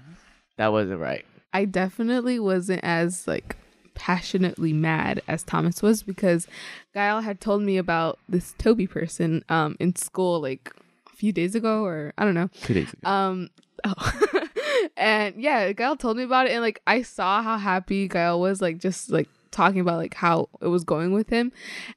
that 0.58 0.72
wasn't 0.72 1.00
right. 1.00 1.26
I 1.54 1.66
definitely 1.66 2.40
wasn't 2.40 2.82
as 2.84 3.28
like 3.28 3.58
passionately 3.94 4.74
mad 4.74 5.22
as 5.28 5.44
Thomas 5.44 5.82
was 5.82 6.02
because 6.02 6.48
Gael 6.94 7.22
had 7.22 7.42
told 7.42 7.62
me 7.62 7.78
about 7.78 8.20
this 8.30 8.54
Toby 8.58 8.88
person 8.88 9.44
um 9.50 9.76
in 9.80 9.96
school 9.96 10.40
like 10.40 10.72
a 11.12 11.16
few 11.16 11.32
days 11.34 11.56
ago 11.56 11.84
or 11.84 12.14
I 12.18 12.26
don't 12.26 12.36
know. 12.36 12.50
Two 12.62 12.74
days 12.74 12.94
ago. 12.94 13.10
Um 13.10 13.50
oh. 13.84 14.48
and 14.98 15.36
yeah, 15.42 15.72
Gael 15.74 15.98
told 15.98 16.18
me 16.18 16.24
about 16.24 16.48
it 16.48 16.54
and 16.54 16.62
like 16.62 16.82
I 16.88 17.02
saw 17.02 17.42
how 17.42 17.58
happy 17.58 18.08
Gael 18.08 18.40
was 18.40 18.62
like 18.62 18.78
just 18.78 19.10
like 19.10 19.28
talking 19.52 19.82
about 19.82 19.98
like 19.98 20.14
how 20.14 20.50
it 20.62 20.68
was 20.68 20.84
going 20.84 21.14
with 21.14 21.30
him. 21.30 21.52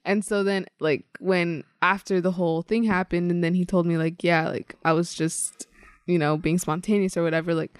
And 0.04 0.24
so 0.24 0.42
then 0.44 0.66
like 0.80 1.04
when 1.20 1.64
after 1.82 2.20
the 2.20 2.32
whole 2.32 2.62
thing 2.62 2.84
happened 2.84 3.30
and 3.30 3.42
then 3.42 3.54
he 3.54 3.64
told 3.64 3.86
me 3.86 3.96
like 3.96 4.22
yeah, 4.22 4.48
like 4.48 4.74
I 4.84 4.92
was 4.92 5.14
just 5.14 5.66
you 6.06 6.18
know 6.18 6.36
being 6.36 6.58
spontaneous 6.58 7.16
or 7.16 7.22
whatever 7.22 7.54
like 7.54 7.78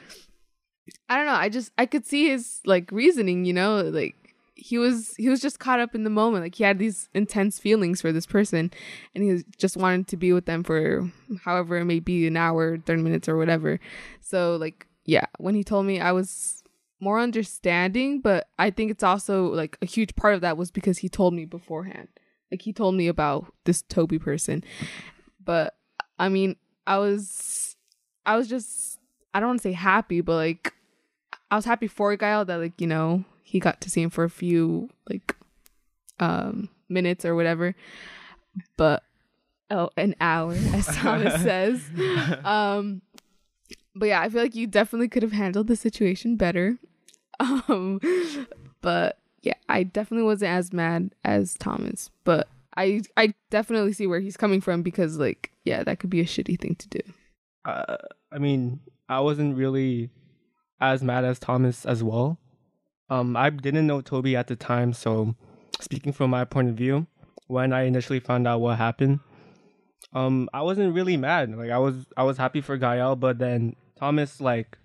I 1.08 1.16
don't 1.16 1.26
know. 1.26 1.34
I 1.34 1.48
just 1.48 1.72
I 1.78 1.86
could 1.86 2.06
see 2.06 2.28
his 2.28 2.60
like 2.64 2.90
reasoning, 2.92 3.44
you 3.44 3.52
know, 3.52 3.82
like 3.82 4.16
he 4.54 4.78
was 4.78 5.14
he 5.16 5.28
was 5.28 5.40
just 5.40 5.58
caught 5.58 5.80
up 5.80 5.94
in 5.94 6.04
the 6.04 6.10
moment. 6.10 6.44
Like 6.44 6.54
he 6.54 6.64
had 6.64 6.78
these 6.78 7.08
intense 7.14 7.58
feelings 7.58 8.00
for 8.00 8.12
this 8.12 8.26
person 8.26 8.70
and 9.14 9.24
he 9.24 9.44
just 9.58 9.76
wanted 9.76 10.08
to 10.08 10.16
be 10.16 10.32
with 10.32 10.46
them 10.46 10.62
for 10.62 11.10
however 11.44 11.78
it 11.78 11.84
may 11.84 12.00
be 12.00 12.26
an 12.26 12.36
hour, 12.36 12.78
30 12.78 13.02
minutes 13.02 13.28
or 13.28 13.36
whatever. 13.36 13.80
So 14.20 14.56
like 14.56 14.86
yeah, 15.04 15.26
when 15.38 15.54
he 15.54 15.64
told 15.64 15.86
me 15.86 16.00
I 16.00 16.12
was 16.12 16.63
more 17.04 17.20
understanding, 17.20 18.20
but 18.20 18.48
I 18.58 18.70
think 18.70 18.90
it's 18.90 19.02
also 19.02 19.52
like 19.52 19.76
a 19.82 19.86
huge 19.86 20.16
part 20.16 20.34
of 20.34 20.40
that 20.40 20.56
was 20.56 20.70
because 20.70 20.98
he 20.98 21.08
told 21.10 21.34
me 21.34 21.44
beforehand. 21.44 22.08
Like 22.50 22.62
he 22.62 22.72
told 22.72 22.94
me 22.94 23.08
about 23.08 23.52
this 23.64 23.82
Toby 23.82 24.18
person. 24.18 24.64
But 25.44 25.76
I 26.18 26.30
mean, 26.30 26.56
I 26.86 26.96
was 26.96 27.76
I 28.24 28.36
was 28.36 28.48
just 28.48 28.98
I 29.34 29.40
don't 29.40 29.50
want 29.50 29.60
to 29.60 29.68
say 29.68 29.72
happy, 29.72 30.22
but 30.22 30.34
like 30.34 30.72
I 31.50 31.56
was 31.56 31.66
happy 31.66 31.88
for 31.88 32.16
Gael 32.16 32.46
that 32.46 32.56
like, 32.56 32.80
you 32.80 32.86
know, 32.86 33.24
he 33.42 33.60
got 33.60 33.82
to 33.82 33.90
see 33.90 34.00
him 34.00 34.10
for 34.10 34.24
a 34.24 34.30
few 34.30 34.88
like 35.08 35.36
um 36.18 36.70
minutes 36.88 37.26
or 37.26 37.34
whatever. 37.34 37.74
But 38.78 39.02
oh, 39.70 39.90
an 39.98 40.14
hour, 40.22 40.54
as 40.72 40.86
Thomas 40.86 41.42
says. 41.42 41.82
Um 42.44 43.02
but 43.94 44.06
yeah, 44.06 44.22
I 44.22 44.30
feel 44.30 44.42
like 44.42 44.54
you 44.54 44.66
definitely 44.66 45.08
could 45.08 45.22
have 45.22 45.32
handled 45.32 45.66
the 45.66 45.76
situation 45.76 46.36
better. 46.36 46.78
Um 47.68 48.00
but 48.80 49.18
yeah, 49.42 49.54
I 49.68 49.82
definitely 49.82 50.24
wasn't 50.24 50.52
as 50.52 50.72
mad 50.72 51.14
as 51.24 51.54
Thomas, 51.54 52.10
but 52.24 52.48
I 52.76 53.02
I 53.16 53.34
definitely 53.50 53.92
see 53.92 54.06
where 54.06 54.20
he's 54.20 54.36
coming 54.36 54.60
from 54.60 54.82
because 54.82 55.18
like 55.18 55.52
yeah, 55.64 55.82
that 55.84 55.98
could 55.98 56.10
be 56.10 56.20
a 56.20 56.24
shitty 56.24 56.60
thing 56.60 56.74
to 56.76 56.88
do. 56.88 57.00
uh, 57.64 57.96
I 58.32 58.38
mean, 58.38 58.80
I 59.08 59.20
wasn't 59.20 59.56
really 59.56 60.10
as 60.80 61.02
mad 61.02 61.24
as 61.24 61.38
Thomas 61.38 61.86
as 61.86 62.02
well. 62.02 62.38
Um, 63.10 63.36
I 63.36 63.50
didn't 63.50 63.86
know 63.86 64.00
Toby 64.00 64.34
at 64.36 64.46
the 64.48 64.56
time, 64.56 64.92
so 64.92 65.34
speaking 65.80 66.12
from 66.12 66.30
my 66.30 66.44
point 66.44 66.68
of 66.68 66.74
view, 66.74 67.06
when 67.46 67.72
I 67.72 67.82
initially 67.82 68.20
found 68.20 68.46
out 68.48 68.60
what 68.60 68.76
happened, 68.78 69.20
um, 70.14 70.48
I 70.52 70.62
wasn't 70.62 70.94
really 70.94 71.16
mad. 71.16 71.54
Like 71.56 71.70
I 71.70 71.78
was, 71.78 72.06
I 72.16 72.22
was 72.24 72.36
happy 72.38 72.60
for 72.60 72.76
Gael, 72.76 73.16
but 73.16 73.38
then 73.38 73.76
Thomas 73.98 74.40
like 74.40 74.78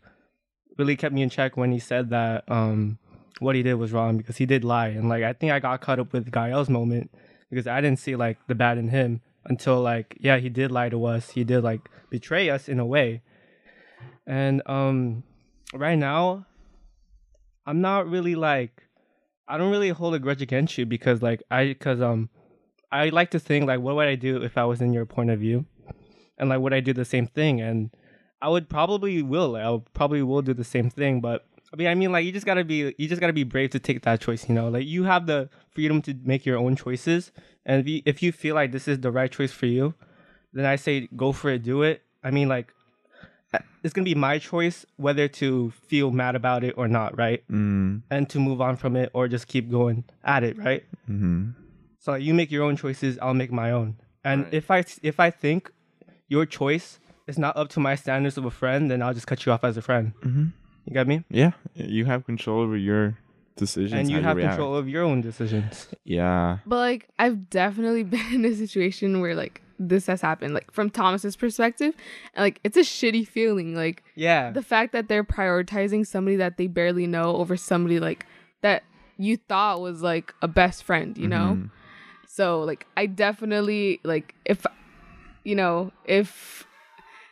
really 0.80 0.96
kept 0.96 1.14
me 1.14 1.22
in 1.22 1.30
check 1.30 1.58
when 1.58 1.72
he 1.72 1.78
said 1.78 2.10
that 2.10 2.50
um 2.50 2.98
what 3.40 3.56
he 3.56 3.62
did 3.64 3.76
was 3.76 3.92
wrong 3.92 4.18
because 4.18 4.38
he 4.38 4.46
did 4.46 4.64
lie, 4.64 4.88
and 4.88 5.08
like 5.10 5.24
I 5.24 5.34
think 5.34 5.52
I 5.52 5.60
got 5.60 5.82
caught 5.82 6.00
up 6.00 6.12
with 6.14 6.32
Gael's 6.32 6.70
moment 6.70 7.12
because 7.50 7.68
I 7.68 7.82
didn't 7.82 8.00
see 8.00 8.16
like 8.16 8.38
the 8.48 8.56
bad 8.56 8.78
in 8.78 8.88
him 8.88 9.22
until 9.46 9.82
like 9.82 10.18
yeah 10.20 10.38
he 10.38 10.50
did 10.50 10.72
lie 10.72 10.90
to 10.90 11.06
us, 11.06 11.32
he 11.32 11.44
did 11.44 11.64
like 11.64 11.82
betray 12.10 12.50
us 12.50 12.68
in 12.68 12.80
a 12.80 12.86
way, 12.86 13.22
and 14.26 14.62
um 14.66 15.24
right 15.74 15.98
now 15.98 16.46
I'm 17.66 17.82
not 17.82 18.10
really 18.10 18.36
like 18.36 18.84
I 19.48 19.58
don't 19.58 19.72
really 19.72 19.90
hold 19.90 20.16
a 20.16 20.20
grudge 20.20 20.42
against 20.42 20.78
you 20.78 20.86
because 20.86 21.22
like 21.22 21.44
I 21.52 21.68
because 21.68 22.02
um 22.02 22.30
I 22.92 23.10
like 23.10 23.32
to 23.32 23.40
think 23.40 23.68
like 23.68 23.80
what 23.82 23.96
would 23.96 24.08
I 24.08 24.16
do 24.16 24.42
if 24.42 24.58
I 24.58 24.66
was 24.66 24.82
in 24.82 24.94
your 24.94 25.06
point 25.06 25.30
of 25.30 25.40
view, 25.40 25.66
and 26.38 26.50
like 26.50 26.60
would 26.60 26.74
I 26.74 26.80
do 26.80 26.94
the 26.94 27.06
same 27.06 27.28
thing? 27.28 27.62
And 27.62 27.92
I 28.42 28.50
would 28.50 28.70
probably 28.70 29.22
will 29.22 29.50
like, 29.50 29.64
I 29.64 29.70
would 29.72 29.94
probably 29.94 30.24
will 30.24 30.42
do 30.42 30.54
the 30.54 30.64
same 30.64 30.90
thing 30.90 31.20
but 31.22 31.46
I 31.74 31.76
mean 31.76 31.88
I 31.88 31.96
mean 31.96 32.12
like 32.12 32.26
you 32.26 32.32
just 32.32 32.46
gotta 32.46 32.64
be 32.64 32.94
you 32.98 33.08
just 33.08 33.22
gotta 33.22 33.34
be 33.34 33.44
brave 33.44 33.70
to 33.72 33.80
take 33.80 34.02
that 34.04 34.22
choice 34.22 34.48
you 34.50 34.56
know? 34.56 34.70
Like 34.70 34.86
you 34.88 35.04
have 35.04 35.26
the 35.28 35.50
freedom 35.72 36.02
to 36.04 36.16
make 36.24 36.46
your 36.46 36.58
own 36.58 36.76
choices 36.76 37.32
and 37.66 37.82
if 37.82 37.88
you 37.88 38.02
if 38.06 38.24
you 38.24 38.32
feel 38.32 38.56
like 38.56 38.72
this 38.72 38.88
is 38.88 39.00
the 39.02 39.12
right 39.12 39.32
choice 39.32 39.52
for 39.52 39.66
you 39.68 39.94
then 40.54 40.66
I 40.66 40.78
say 40.78 41.08
go 41.16 41.32
for 41.32 41.50
it 41.52 41.64
do 41.64 41.84
it. 41.84 42.02
I 42.24 42.32
mean 42.32 42.48
like 42.50 42.74
it's 43.84 43.94
gonna 43.94 44.06
be 44.06 44.16
my 44.16 44.38
choice 44.40 44.86
whether 44.98 45.28
to 45.28 45.72
feel 45.88 46.12
mad 46.12 46.36
about 46.36 46.64
it 46.64 46.74
or 46.78 46.88
not 46.88 47.18
right? 47.18 47.44
Mm, 47.50 48.02
and 48.10 48.30
to 48.30 48.40
move 48.40 48.62
on 48.62 48.76
from 48.76 48.96
it 48.96 49.10
or 49.14 49.28
just 49.28 49.48
keep 49.48 49.70
going 49.72 50.04
at 50.24 50.44
it 50.44 50.58
right? 50.58 50.84
Mm-hmm. 51.10 51.52
so 52.00 52.14
you 52.16 52.34
make 52.34 52.52
your 52.52 52.64
own 52.64 52.76
choices 52.78 53.18
i'll 53.22 53.34
make 53.34 53.52
my 53.52 53.72
own. 53.72 53.98
And 54.24 54.44
Right. 54.46 54.54
if 54.54 54.72
i 54.72 54.84
if 55.04 55.20
i 55.20 55.30
think 55.30 55.72
your 56.28 56.46
choice 56.46 57.00
is 57.30 57.38
not 57.38 57.56
up 57.56 57.70
to 57.70 57.80
my 57.80 57.96
standards 57.96 58.38
of 58.38 58.46
a 58.46 58.52
friend 58.52 58.90
then 58.92 59.02
i'll 59.02 59.14
just 59.14 59.28
cut 59.28 59.46
you 59.46 59.52
off 59.52 59.64
as 59.64 59.78
a 59.78 59.82
friend 59.82 60.14
Mm-hmm. 60.26 60.46
you 60.86 60.94
got 60.94 61.08
me 61.08 61.24
Yeah, 61.30 61.52
you 61.76 62.06
have 62.06 62.26
control 62.26 62.60
over 62.62 62.76
your 62.78 63.18
decisions. 63.56 63.94
and 64.00 64.10
you 64.10 64.22
have 64.22 64.38
react. 64.38 64.52
control 64.56 64.76
of 64.76 64.88
your 64.88 65.04
own 65.04 65.22
decisions 65.22 65.88
Yeah. 66.06 66.58
But 66.66 66.78
like 66.78 67.08
I've 67.20 67.50
definitely 67.50 68.04
been 68.16 68.34
in 68.34 68.46
a 68.46 68.54
situation 68.56 69.20
where 69.22 69.36
like 69.36 69.62
this 69.82 70.08
has 70.08 70.22
happened 70.22 70.54
like 70.54 70.72
from 70.72 70.90
Thomas's 70.90 71.36
perspective 71.38 71.94
and 72.34 72.44
like 72.44 72.60
it's 72.64 72.76
a 72.78 72.82
shitty 72.82 73.26
feeling 73.28 73.76
like 73.76 74.04
Yeah. 74.16 74.52
the 74.52 74.62
fact 74.62 74.92
that 74.94 75.08
they're 75.10 75.24
prioritizing 75.24 76.06
somebody 76.08 76.38
that 76.38 76.58
they 76.58 76.68
barely 76.68 77.08
know 77.08 77.36
over 77.38 77.56
somebody 77.58 78.00
like 78.00 78.26
that 78.62 78.84
you 79.18 79.36
thought 79.38 79.82
was 79.82 80.02
like 80.02 80.34
a 80.42 80.48
best 80.48 80.84
friend 80.84 81.18
you 81.18 81.28
know 81.28 81.50
Mhm. 81.60 81.70
so 82.28 82.62
like 82.62 82.86
i 82.98 83.06
definitely 83.06 84.00
like 84.04 84.36
if 84.46 84.66
you 85.44 85.56
know 85.56 85.92
if 86.06 86.66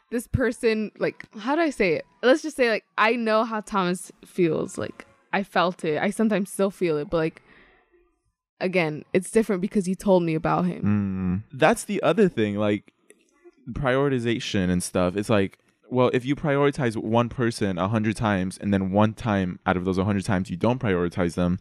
this 0.10 0.28
person 0.28 0.92
like 1.00 1.26
how 1.40 1.56
do 1.56 1.62
i 1.62 1.70
say 1.70 1.94
it 1.94 2.06
let's 2.24 2.42
just 2.42 2.56
say 2.56 2.70
like 2.70 2.86
i 2.98 3.14
know 3.14 3.44
how 3.44 3.60
thomas 3.62 4.12
feels 4.26 4.78
like 4.78 5.06
i 5.34 5.44
felt 5.44 5.84
it 5.84 6.02
i 6.02 6.10
sometimes 6.10 6.50
still 6.52 6.72
feel 6.72 6.98
it 6.98 7.10
but 7.10 7.18
like 7.18 7.42
again 8.62 9.04
it's 9.14 9.30
different 9.32 9.62
because 9.62 9.88
you 9.88 9.96
told 9.96 10.24
me 10.24 10.34
about 10.36 10.66
him 10.66 10.84
Mm. 10.84 11.44
That's 11.58 11.84
the 11.84 12.02
other 12.04 12.28
thing, 12.30 12.56
like 12.56 12.94
prioritization 13.72 14.70
and 14.70 14.82
stuff. 14.82 15.16
It's 15.16 15.30
like, 15.30 15.60
well, 15.90 16.10
if 16.14 16.26
you 16.26 16.36
prioritize 16.36 16.96
one 16.96 17.30
person 17.30 17.78
a 17.78 17.88
hundred 17.88 18.16
times 18.16 18.58
and 18.58 18.74
then 18.74 18.92
one 18.92 19.14
time 19.14 19.60
out 19.66 19.78
of 19.78 19.86
those 19.86 19.98
a 19.98 20.04
hundred 20.06 20.26
times 20.26 20.50
you 20.50 20.58
don't 20.58 20.80
prioritize 20.80 21.36
them, 21.36 21.60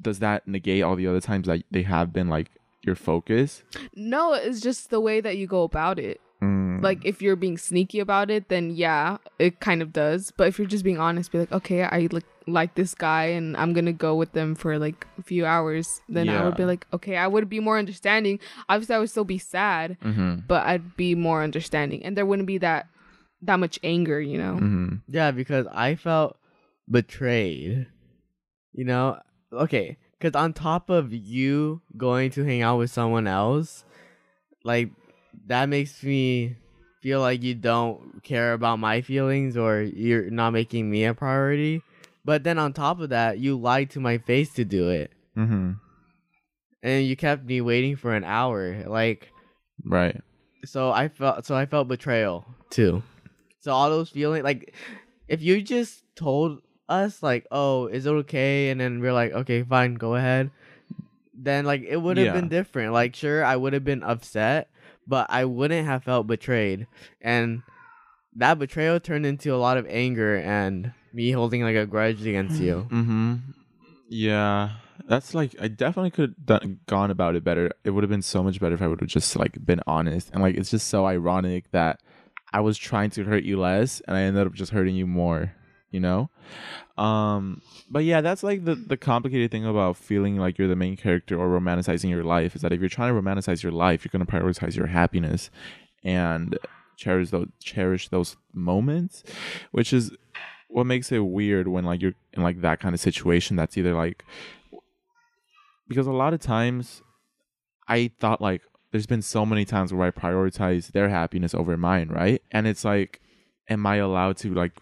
does 0.00 0.18
that 0.20 0.46
negate 0.46 0.82
all 0.82 0.96
the 0.96 1.06
other 1.06 1.20
times 1.20 1.46
that 1.46 1.62
they 1.70 1.82
have 1.82 2.12
been 2.12 2.28
like 2.28 2.50
your 2.82 2.94
focus? 2.94 3.62
no 3.94 4.32
it's 4.32 4.60
just 4.60 4.90
the 4.90 5.00
way 5.00 5.20
that 5.20 5.36
you 5.36 5.46
go 5.46 5.62
about 5.62 5.98
it 5.98 6.20
Mm. 6.40 6.82
like 6.84 7.04
if 7.04 7.20
you're 7.20 7.34
being 7.34 7.58
sneaky 7.58 7.98
about 7.98 8.30
it 8.30 8.48
then 8.48 8.70
yeah 8.70 9.18
it 9.40 9.58
kind 9.58 9.82
of 9.82 9.92
does 9.92 10.30
but 10.36 10.46
if 10.46 10.56
you're 10.56 10.68
just 10.68 10.84
being 10.84 11.00
honest 11.00 11.32
be 11.32 11.38
like 11.40 11.50
okay 11.50 11.82
i 11.82 12.06
like 12.12 12.22
like 12.46 12.76
this 12.76 12.94
guy 12.94 13.24
and 13.24 13.56
i'm 13.56 13.72
gonna 13.72 13.92
go 13.92 14.14
with 14.14 14.30
them 14.34 14.54
for 14.54 14.78
like 14.78 15.04
a 15.18 15.22
few 15.24 15.44
hours 15.44 16.00
then 16.08 16.28
i 16.28 16.44
would 16.44 16.54
be 16.56 16.64
like 16.64 16.86
okay 16.92 17.16
i 17.16 17.26
would 17.26 17.48
be 17.48 17.58
more 17.58 17.76
understanding 17.76 18.38
obviously 18.68 18.94
i 18.94 18.98
would 19.00 19.10
still 19.10 19.24
be 19.24 19.36
sad 19.38 19.96
Mhm. 20.00 20.46
but 20.46 20.64
i'd 20.66 20.96
be 20.96 21.16
more 21.16 21.42
understanding 21.42 22.04
and 22.04 22.16
there 22.16 22.24
wouldn't 22.24 22.46
be 22.46 22.58
that 22.58 22.86
that 23.42 23.58
much 23.58 23.80
anger 23.82 24.20
you 24.20 24.38
know 24.38 24.54
Mhm. 24.62 25.02
Yeah, 25.08 25.32
because 25.32 25.66
I 25.72 25.94
felt 25.96 26.36
betrayed. 26.90 27.86
You 28.72 28.84
know, 28.84 29.18
okay, 29.52 29.96
because 30.18 30.34
on 30.36 30.52
top 30.52 30.90
of 30.90 31.12
you 31.12 31.80
going 31.96 32.30
to 32.32 32.44
hang 32.44 32.62
out 32.62 32.78
with 32.78 32.90
someone 32.90 33.26
else, 33.26 33.84
like 34.64 34.90
that 35.46 35.68
makes 35.68 36.02
me 36.02 36.56
feel 37.00 37.20
like 37.20 37.42
you 37.42 37.54
don't 37.54 38.22
care 38.22 38.52
about 38.52 38.78
my 38.78 39.00
feelings 39.00 39.56
or 39.56 39.82
you're 39.82 40.30
not 40.30 40.50
making 40.52 40.90
me 40.90 41.04
a 41.04 41.14
priority. 41.14 41.82
But 42.24 42.44
then 42.44 42.58
on 42.58 42.72
top 42.72 43.00
of 43.00 43.10
that, 43.10 43.38
you 43.38 43.56
lied 43.58 43.90
to 43.90 44.00
my 44.00 44.18
face 44.18 44.52
to 44.54 44.64
do 44.64 44.90
it. 44.90 45.12
Mhm. 45.36 45.76
And 46.82 47.06
you 47.06 47.16
kept 47.16 47.44
me 47.44 47.60
waiting 47.60 47.96
for 47.96 48.14
an 48.14 48.24
hour. 48.24 48.84
Like 48.86 49.32
Right. 49.84 50.20
so 50.64 50.90
I 50.90 51.08
felt 51.08 51.44
so 51.46 51.54
I 51.54 51.66
felt 51.66 51.88
betrayal 51.88 52.46
too. 52.70 53.02
So 53.60 53.72
all 53.72 53.90
those 53.90 54.10
feelings 54.10 54.44
like 54.44 54.74
if 55.28 55.42
you 55.42 55.62
just 55.62 56.04
told 56.16 56.62
us 56.88 57.22
like, 57.22 57.46
"Oh, 57.50 57.86
is 57.86 58.06
it 58.06 58.10
okay?" 58.10 58.70
and 58.70 58.80
then 58.80 59.00
we're 59.00 59.12
like, 59.12 59.32
"Okay, 59.32 59.62
fine, 59.62 59.94
go 59.94 60.14
ahead." 60.14 60.50
Then 61.40 61.64
like 61.64 61.82
it 61.82 61.96
would 61.96 62.16
have 62.16 62.26
Yeah. 62.26 62.32
been 62.32 62.48
different. 62.48 62.92
Like 62.92 63.14
sure, 63.14 63.44
I 63.44 63.54
would 63.56 63.72
have 63.72 63.84
been 63.84 64.02
upset, 64.02 64.68
but 65.06 65.26
I 65.30 65.44
wouldn't 65.44 65.86
have 65.86 66.02
felt 66.04 66.26
betrayed. 66.26 66.86
And 67.20 67.62
that 68.36 68.58
betrayal 68.58 68.98
turned 69.00 69.24
into 69.26 69.54
a 69.54 69.56
lot 69.56 69.76
of 69.78 69.86
anger 69.88 70.36
and 70.36 70.92
me 71.12 71.30
holding 71.30 71.62
like 71.62 71.76
a 71.76 71.86
grudge 71.86 72.26
against 72.26 72.60
you. 72.60 72.88
Mm-hmm. 72.92 73.34
Yeah, 74.10 74.70
that's 75.06 75.34
like 75.34 75.54
I 75.60 75.68
definitely 75.68 76.10
could 76.10 76.34
have 76.38 76.46
done 76.46 76.80
gone 76.86 77.10
about 77.10 77.36
it 77.36 77.44
better. 77.44 77.70
It 77.84 77.90
would 77.90 78.02
have 78.02 78.10
been 78.10 78.22
so 78.22 78.42
much 78.42 78.58
better 78.58 78.74
if 78.74 78.82
I 78.82 78.86
would 78.86 79.00
have 79.00 79.08
just 79.08 79.36
like 79.36 79.64
been 79.64 79.80
honest. 79.86 80.30
And 80.32 80.42
like 80.42 80.56
it's 80.56 80.70
just 80.70 80.88
so 80.88 81.04
ironic 81.06 81.70
that 81.72 82.00
I 82.52 82.60
was 82.60 82.78
trying 82.78 83.10
to 83.10 83.24
hurt 83.24 83.44
you 83.44 83.60
less, 83.60 84.00
and 84.08 84.16
I 84.16 84.22
ended 84.22 84.46
up 84.46 84.54
just 84.54 84.72
hurting 84.72 84.96
you 84.96 85.06
more. 85.06 85.52
You 85.90 86.00
know. 86.00 86.30
Um. 86.96 87.62
But 87.90 88.04
yeah, 88.04 88.20
that's 88.20 88.42
like 88.42 88.64
the 88.64 88.74
the 88.74 88.96
complicated 88.96 89.50
thing 89.50 89.64
about 89.64 89.96
feeling 89.96 90.36
like 90.36 90.58
you're 90.58 90.68
the 90.68 90.76
main 90.76 90.96
character 90.96 91.38
or 91.38 91.48
romanticizing 91.48 92.10
your 92.10 92.24
life 92.24 92.54
is 92.54 92.62
that 92.62 92.72
if 92.72 92.80
you're 92.80 92.88
trying 92.88 93.14
to 93.14 93.20
romanticize 93.20 93.62
your 93.62 93.72
life, 93.72 94.04
you're 94.04 94.10
gonna 94.12 94.26
prioritize 94.26 94.76
your 94.76 94.86
happiness 94.86 95.50
and 96.04 96.58
cherish 96.96 97.30
those 97.30 97.48
cherish 97.60 98.08
those 98.08 98.36
moments, 98.52 99.24
which 99.72 99.92
is 99.92 100.12
what 100.68 100.84
makes 100.84 101.10
it 101.10 101.20
weird 101.20 101.68
when 101.68 101.84
like 101.84 102.02
you're 102.02 102.14
in 102.34 102.42
like 102.42 102.60
that 102.60 102.80
kind 102.80 102.94
of 102.94 103.00
situation 103.00 103.56
that's 103.56 103.78
either 103.78 103.94
like 103.94 104.24
because 105.88 106.06
a 106.06 106.12
lot 106.12 106.34
of 106.34 106.40
times 106.40 107.02
I 107.88 108.10
thought 108.20 108.40
like 108.40 108.62
there's 108.92 109.06
been 109.06 109.22
so 109.22 109.46
many 109.46 109.64
times 109.64 109.92
where 109.92 110.06
I 110.06 110.10
prioritize 110.10 110.92
their 110.92 111.08
happiness 111.08 111.54
over 111.54 111.76
mine, 111.76 112.08
right? 112.08 112.42
And 112.50 112.66
it's 112.66 112.84
like 112.84 113.20
am 113.68 113.86
I 113.86 113.96
allowed 113.96 114.36
to 114.38 114.52
like 114.52 114.72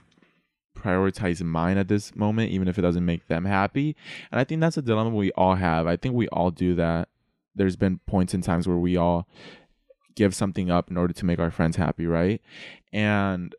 prioritize 0.86 1.42
mine 1.42 1.78
at 1.78 1.88
this 1.88 2.14
moment 2.14 2.50
even 2.50 2.68
if 2.68 2.78
it 2.78 2.82
doesn't 2.82 3.04
make 3.04 3.26
them 3.28 3.44
happy? 3.44 3.96
And 4.30 4.40
I 4.40 4.44
think 4.44 4.60
that's 4.60 4.76
a 4.76 4.82
dilemma 4.82 5.10
we 5.10 5.32
all 5.32 5.54
have. 5.54 5.86
I 5.86 5.96
think 5.96 6.14
we 6.14 6.28
all 6.28 6.50
do 6.50 6.74
that. 6.76 7.08
There's 7.54 7.76
been 7.76 8.00
points 8.06 8.34
in 8.34 8.42
times 8.42 8.68
where 8.68 8.76
we 8.76 8.96
all 8.96 9.26
give 10.14 10.34
something 10.34 10.70
up 10.70 10.90
in 10.90 10.96
order 10.96 11.12
to 11.12 11.24
make 11.24 11.38
our 11.38 11.50
friends 11.50 11.76
happy, 11.76 12.06
right? 12.06 12.40
And 12.92 13.54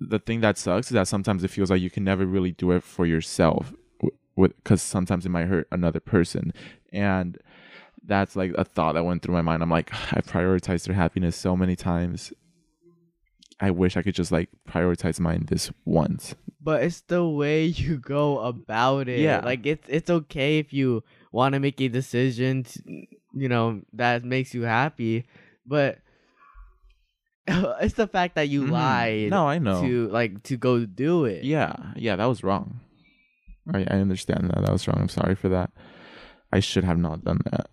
the 0.00 0.18
thing 0.18 0.40
that 0.40 0.56
sucks 0.56 0.88
is 0.88 0.94
that 0.94 1.08
sometimes 1.08 1.44
it 1.44 1.48
feels 1.48 1.70
like 1.70 1.82
you 1.82 1.90
can 1.90 2.04
never 2.04 2.24
really 2.24 2.52
do 2.52 2.70
it 2.72 2.82
for 2.82 3.04
yourself 3.04 3.72
because 4.36 4.80
sometimes 4.80 5.26
it 5.26 5.28
might 5.28 5.46
hurt 5.46 5.68
another 5.70 6.00
person 6.00 6.52
and 6.92 7.36
that's 8.06 8.34
like 8.34 8.52
a 8.56 8.64
thought 8.64 8.94
that 8.94 9.04
went 9.04 9.20
through 9.20 9.34
my 9.34 9.42
mind 9.42 9.62
i'm 9.62 9.70
like 9.70 9.92
i 10.14 10.20
prioritized 10.22 10.84
their 10.84 10.94
happiness 10.94 11.36
so 11.36 11.54
many 11.54 11.76
times 11.76 12.32
i 13.60 13.70
wish 13.70 13.96
i 13.96 14.02
could 14.02 14.14
just 14.14 14.32
like 14.32 14.48
prioritize 14.68 15.20
mine 15.20 15.44
this 15.48 15.70
once 15.84 16.34
But 16.62 16.82
it's 16.84 17.00
the 17.08 17.24
way 17.24 17.64
you 17.64 17.96
go 17.96 18.38
about 18.44 19.08
it. 19.08 19.20
Yeah. 19.24 19.40
Like 19.40 19.64
it's 19.64 19.88
it's 19.88 20.10
okay 20.10 20.58
if 20.60 20.72
you 20.76 21.00
want 21.32 21.54
to 21.56 21.60
make 21.60 21.80
a 21.80 21.88
decision, 21.88 22.64
to, 22.68 22.76
you 23.32 23.48
know, 23.48 23.80
that 23.96 24.24
makes 24.28 24.52
you 24.52 24.68
happy, 24.68 25.24
but 25.64 26.04
it's 27.80 27.94
the 27.94 28.06
fact 28.06 28.34
that 28.36 28.48
you 28.48 28.64
Mhm. 28.64 28.70
lied. 28.70 29.30
no 29.30 29.48
i 29.48 29.58
know 29.58 29.80
To 29.80 30.08
like 30.08 30.42
to 30.52 30.56
go 30.56 30.84
do 30.84 31.24
it. 31.24 31.44
yeah 31.44 31.74
yeah 31.96 32.16
that 32.16 32.26
was 32.28 32.44
wrong 32.44 32.80
I, 33.72 33.80
I 33.88 33.96
understand 34.00 34.50
that 34.50 34.60
that 34.64 34.72
was 34.72 34.86
wrong 34.86 34.98
i'm 35.00 35.08
sorry 35.08 35.34
for 35.34 35.48
that 35.48 35.70
i 36.52 36.60
should 36.60 36.84
have 36.84 36.98
not 36.98 37.24
done 37.24 37.40
that 37.50 37.70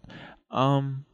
um 0.49 1.05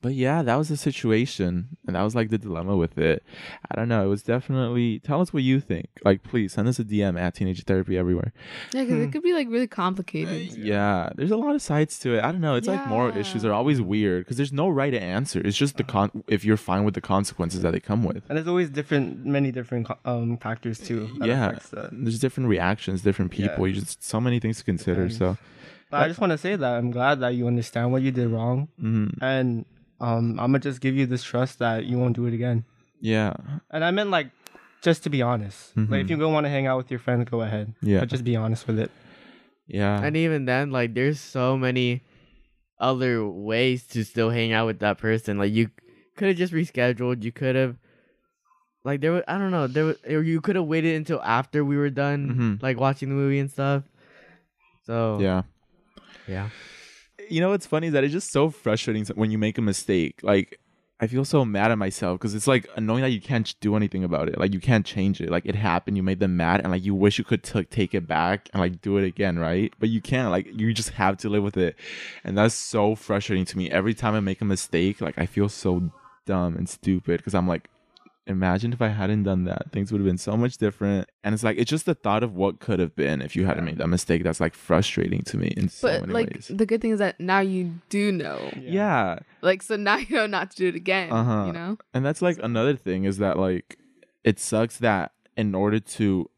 but 0.00 0.14
yeah 0.14 0.42
that 0.42 0.54
was 0.56 0.68
the 0.68 0.76
situation 0.76 1.68
and 1.86 1.96
that 1.96 2.02
was 2.02 2.14
like 2.14 2.30
the 2.30 2.38
dilemma 2.38 2.76
with 2.76 2.96
it 2.98 3.22
i 3.70 3.74
don't 3.74 3.88
know 3.88 4.04
it 4.04 4.08
was 4.08 4.22
definitely 4.22 5.00
tell 5.00 5.20
us 5.20 5.32
what 5.32 5.42
you 5.42 5.58
think 5.60 5.86
like 6.04 6.22
please 6.22 6.52
send 6.52 6.68
us 6.68 6.78
a 6.78 6.84
dm 6.84 7.18
at 7.20 7.34
teenager 7.34 7.62
therapy 7.62 7.96
everywhere 7.98 8.32
yeah 8.72 8.82
because 8.82 8.96
Hmm. 8.96 9.02
it 9.04 9.12
could 9.12 9.22
be 9.22 9.32
like 9.32 9.48
really 9.48 9.66
complicated 9.66 10.56
yeah 10.56 11.10
there's 11.16 11.30
a 11.32 11.36
lot 11.36 11.54
of 11.54 11.62
sides 11.62 11.98
to 12.00 12.14
it 12.16 12.24
i 12.24 12.30
don't 12.32 12.40
know 12.40 12.54
it's 12.54 12.68
like 12.68 12.86
moral 12.86 13.16
issues 13.16 13.44
are 13.44 13.52
always 13.52 13.80
weird 13.80 14.24
because 14.24 14.36
there's 14.36 14.52
no 14.52 14.68
right 14.68 14.94
answer 14.94 15.40
it's 15.44 15.56
just 15.56 15.76
the 15.76 15.84
con 15.84 16.22
if 16.28 16.44
you're 16.44 16.56
fine 16.56 16.84
with 16.84 16.94
the 16.94 17.00
consequences 17.00 17.62
that 17.62 17.72
they 17.72 17.80
come 17.80 18.02
with 18.04 18.22
And 18.28 18.36
there's 18.38 18.48
always 18.48 18.70
different, 18.70 19.24
many 19.26 19.50
different 19.50 19.88
um 20.04 20.36
factors 20.38 20.78
too. 20.78 21.08
That 21.18 21.28
yeah 21.28 21.58
there's 21.92 22.18
different 22.20 22.48
reactions 22.48 23.02
different 23.02 23.30
people 23.32 23.66
Yeah. 23.66 23.74
you 23.74 23.80
just 23.80 24.02
so 24.04 24.20
many 24.20 24.38
things 24.40 24.58
to 24.58 24.64
consider 24.64 25.08
Depends. 25.08 25.18
so 25.18 25.36
But 25.90 26.02
I 26.02 26.08
just 26.08 26.20
want 26.20 26.32
to 26.32 26.38
say 26.46 26.54
that 26.62 26.72
I'm 26.78 26.90
glad 26.90 27.20
that 27.20 27.32
you 27.38 27.46
understand 27.46 27.86
what 27.92 28.02
you 28.02 28.10
did 28.12 28.28
wrong, 28.28 28.68
mhm. 28.80 29.08
and 29.22 29.64
um, 30.00 30.38
I'm 30.40 30.52
gonna 30.52 30.60
just 30.60 30.80
give 30.80 30.94
you 30.96 31.06
this 31.06 31.22
trust 31.24 31.58
that 31.58 31.84
you 31.86 31.98
won't 31.98 32.14
do 32.16 32.26
it 32.26 32.34
again. 32.34 32.64
yeah 33.00 33.34
And 33.70 33.84
I 33.84 33.90
meant 33.90 34.10
like, 34.10 34.30
just 34.82 35.02
to 35.04 35.10
be 35.10 35.22
honest. 35.22 35.76
Like, 35.76 35.88
Mhm. 35.88 36.00
if 36.04 36.10
you 36.10 36.16
go 36.16 36.28
want 36.30 36.44
to 36.46 36.50
hang 36.50 36.66
out 36.66 36.76
with 36.78 36.90
your 36.90 37.00
friends, 37.00 37.28
go 37.30 37.42
ahead. 37.42 37.74
Yeah. 37.82 38.00
But 38.00 38.08
just 38.08 38.22
be 38.24 38.36
honest 38.36 38.66
with 38.66 38.78
it. 38.78 38.90
yeah 39.66 40.00
And 40.02 40.16
even 40.16 40.44
then, 40.46 40.70
like 40.70 40.94
there's 40.94 41.20
so 41.20 41.56
many 41.58 42.02
other 42.80 43.26
ways 43.26 43.86
to 43.88 44.04
still 44.04 44.30
hang 44.30 44.52
out 44.52 44.66
with 44.66 44.78
that 44.80 44.98
person. 44.98 45.36
Like 45.38 45.52
you 45.52 45.70
could 46.16 46.28
have 46.28 46.36
just 46.38 46.52
rescheduled. 46.54 47.22
You 47.24 47.32
could 47.32 47.56
have 47.56 47.74
like 48.84 49.00
there 49.02 49.12
was 49.12 49.22
I 49.26 49.36
don't 49.38 49.50
know, 49.50 49.66
there 49.66 49.84
was, 49.84 49.96
or 50.06 50.22
you 50.22 50.40
could 50.40 50.54
have 50.56 50.64
waited 50.64 50.94
until 50.94 51.20
after 51.22 51.64
we 51.64 51.76
were 51.76 51.90
done 51.90 52.20
Mhm. 52.58 52.62
like 52.62 52.78
watching 52.78 53.08
the 53.10 53.14
movie 53.18 53.40
and 53.42 53.50
stuff. 53.50 53.82
So 54.86 55.18
yeah 55.20 55.42
yeah. 56.28 56.48
You 57.28 57.40
know 57.40 57.50
what's 57.50 57.66
funny 57.66 57.88
is 57.88 57.92
that 57.92 58.04
it's 58.04 58.12
just 58.12 58.32
so 58.32 58.50
frustrating 58.50 59.04
when 59.14 59.30
you 59.30 59.38
make 59.38 59.58
a 59.58 59.62
mistake. 59.62 60.20
Like 60.22 60.58
I 61.00 61.06
feel 61.06 61.24
so 61.24 61.44
mad 61.44 61.70
at 61.70 61.78
myself 61.78 62.18
because 62.18 62.34
it's 62.34 62.48
like 62.48 62.68
annoying 62.74 63.02
that 63.02 63.10
you 63.10 63.20
can't 63.20 63.54
do 63.60 63.76
anything 63.76 64.02
about 64.02 64.28
it. 64.28 64.38
Like 64.38 64.52
you 64.52 64.58
can't 64.58 64.84
change 64.84 65.20
it. 65.20 65.30
Like 65.30 65.46
it 65.46 65.54
happened, 65.54 65.96
you 65.96 66.02
made 66.02 66.18
them 66.18 66.36
mad, 66.36 66.60
and 66.60 66.72
like 66.72 66.84
you 66.84 66.94
wish 66.94 67.18
you 67.18 67.24
could 67.24 67.44
t- 67.44 67.64
take 67.64 67.94
it 67.94 68.08
back 68.08 68.48
and 68.52 68.60
like 68.60 68.80
do 68.80 68.96
it 68.96 69.04
again, 69.04 69.38
right? 69.38 69.72
But 69.78 69.90
you 69.90 70.00
can't. 70.00 70.30
Like 70.30 70.48
you 70.58 70.72
just 70.72 70.90
have 70.90 71.16
to 71.18 71.28
live 71.28 71.44
with 71.44 71.56
it, 71.56 71.76
and 72.24 72.36
that's 72.36 72.54
so 72.54 72.96
frustrating 72.96 73.44
to 73.46 73.58
me. 73.58 73.70
Every 73.70 73.94
time 73.94 74.14
I 74.14 74.20
make 74.20 74.40
a 74.40 74.44
mistake, 74.44 75.00
like 75.00 75.18
I 75.18 75.26
feel 75.26 75.48
so 75.48 75.92
dumb 76.26 76.56
and 76.56 76.68
stupid 76.68 77.18
because 77.18 77.34
I'm 77.34 77.46
like, 77.46 77.70
imagine 78.28 78.72
if 78.72 78.82
I 78.82 78.88
hadn't 78.88 79.24
done 79.24 79.44
that. 79.44 79.72
Things 79.72 79.90
would 79.90 80.00
have 80.00 80.06
been 80.06 80.18
so 80.18 80.36
much 80.36 80.58
different. 80.58 81.08
And 81.24 81.34
it's 81.34 81.42
like 81.42 81.56
it's 81.58 81.70
just 81.70 81.86
the 81.86 81.94
thought 81.94 82.22
of 82.22 82.34
what 82.34 82.60
could 82.60 82.78
have 82.78 82.94
been 82.94 83.22
if 83.22 83.34
you 83.34 83.46
hadn't 83.46 83.64
made 83.64 83.78
that 83.78 83.88
mistake 83.88 84.22
that's 84.22 84.40
like 84.40 84.54
frustrating 84.54 85.22
to 85.22 85.36
me 85.36 85.48
in 85.56 85.68
so 85.68 85.88
but 85.88 86.00
many 86.02 86.12
like 86.12 86.34
ways. 86.34 86.50
the 86.52 86.66
good 86.66 86.80
thing 86.80 86.92
is 86.92 86.98
that 86.98 87.18
now 87.18 87.40
you 87.40 87.74
do 87.88 88.12
know. 88.12 88.50
Yeah. 88.56 89.20
Like 89.40 89.62
so 89.62 89.76
now 89.76 89.96
you 89.96 90.16
know 90.16 90.26
not 90.26 90.50
to 90.52 90.56
do 90.56 90.68
it 90.68 90.74
again. 90.74 91.10
Uh-huh. 91.10 91.46
You 91.46 91.52
know? 91.52 91.78
And 91.94 92.04
that's 92.04 92.22
like 92.22 92.38
another 92.42 92.76
thing 92.76 93.04
is 93.04 93.18
that 93.18 93.38
like 93.38 93.78
it 94.22 94.38
sucks 94.38 94.76
that 94.78 95.12
in 95.36 95.54
order 95.54 95.80
to 95.80 96.28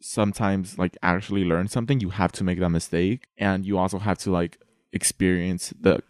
sometimes 0.00 0.78
like 0.78 0.96
actually 1.02 1.44
learn 1.44 1.68
something, 1.68 2.00
you 2.00 2.10
have 2.10 2.32
to 2.32 2.44
make 2.44 2.60
that 2.60 2.70
mistake 2.70 3.26
and 3.36 3.66
you 3.66 3.78
also 3.78 3.98
have 3.98 4.18
to 4.18 4.30
like 4.30 4.58
experience 4.92 5.72
the 5.80 6.02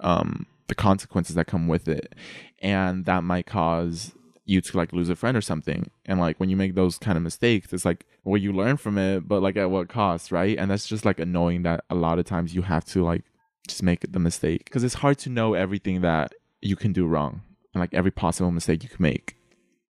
um 0.00 0.46
the 0.66 0.74
consequences 0.74 1.36
that 1.36 1.46
come 1.46 1.68
with 1.68 1.88
it. 1.88 2.14
And 2.60 3.04
that 3.04 3.22
might 3.24 3.46
cause 3.46 4.12
you 4.46 4.60
to 4.60 4.76
like 4.76 4.92
lose 4.92 5.08
a 5.08 5.16
friend 5.16 5.36
or 5.36 5.40
something. 5.40 5.90
And 6.06 6.20
like 6.20 6.38
when 6.38 6.50
you 6.50 6.56
make 6.56 6.74
those 6.74 6.98
kind 6.98 7.16
of 7.16 7.22
mistakes, 7.22 7.72
it's 7.72 7.84
like 7.84 8.06
well 8.24 8.40
you 8.40 8.52
learn 8.52 8.76
from 8.76 8.98
it, 8.98 9.26
but 9.26 9.42
like 9.42 9.56
at 9.56 9.70
what 9.70 9.88
cost, 9.88 10.30
right? 10.32 10.56
And 10.58 10.70
that's 10.70 10.86
just 10.86 11.04
like 11.04 11.18
annoying 11.18 11.62
that 11.62 11.84
a 11.90 11.94
lot 11.94 12.18
of 12.18 12.24
times 12.26 12.54
you 12.54 12.62
have 12.62 12.84
to 12.86 13.02
like 13.04 13.24
just 13.66 13.82
make 13.82 14.12
the 14.12 14.18
mistake 14.18 14.64
because 14.64 14.84
it's 14.84 14.94
hard 14.94 15.18
to 15.18 15.30
know 15.30 15.54
everything 15.54 16.02
that 16.02 16.32
you 16.60 16.76
can 16.76 16.92
do 16.92 17.06
wrong 17.06 17.42
and 17.72 17.80
like 17.80 17.94
every 17.94 18.10
possible 18.10 18.50
mistake 18.50 18.82
you 18.82 18.88
can 18.88 19.02
make. 19.02 19.36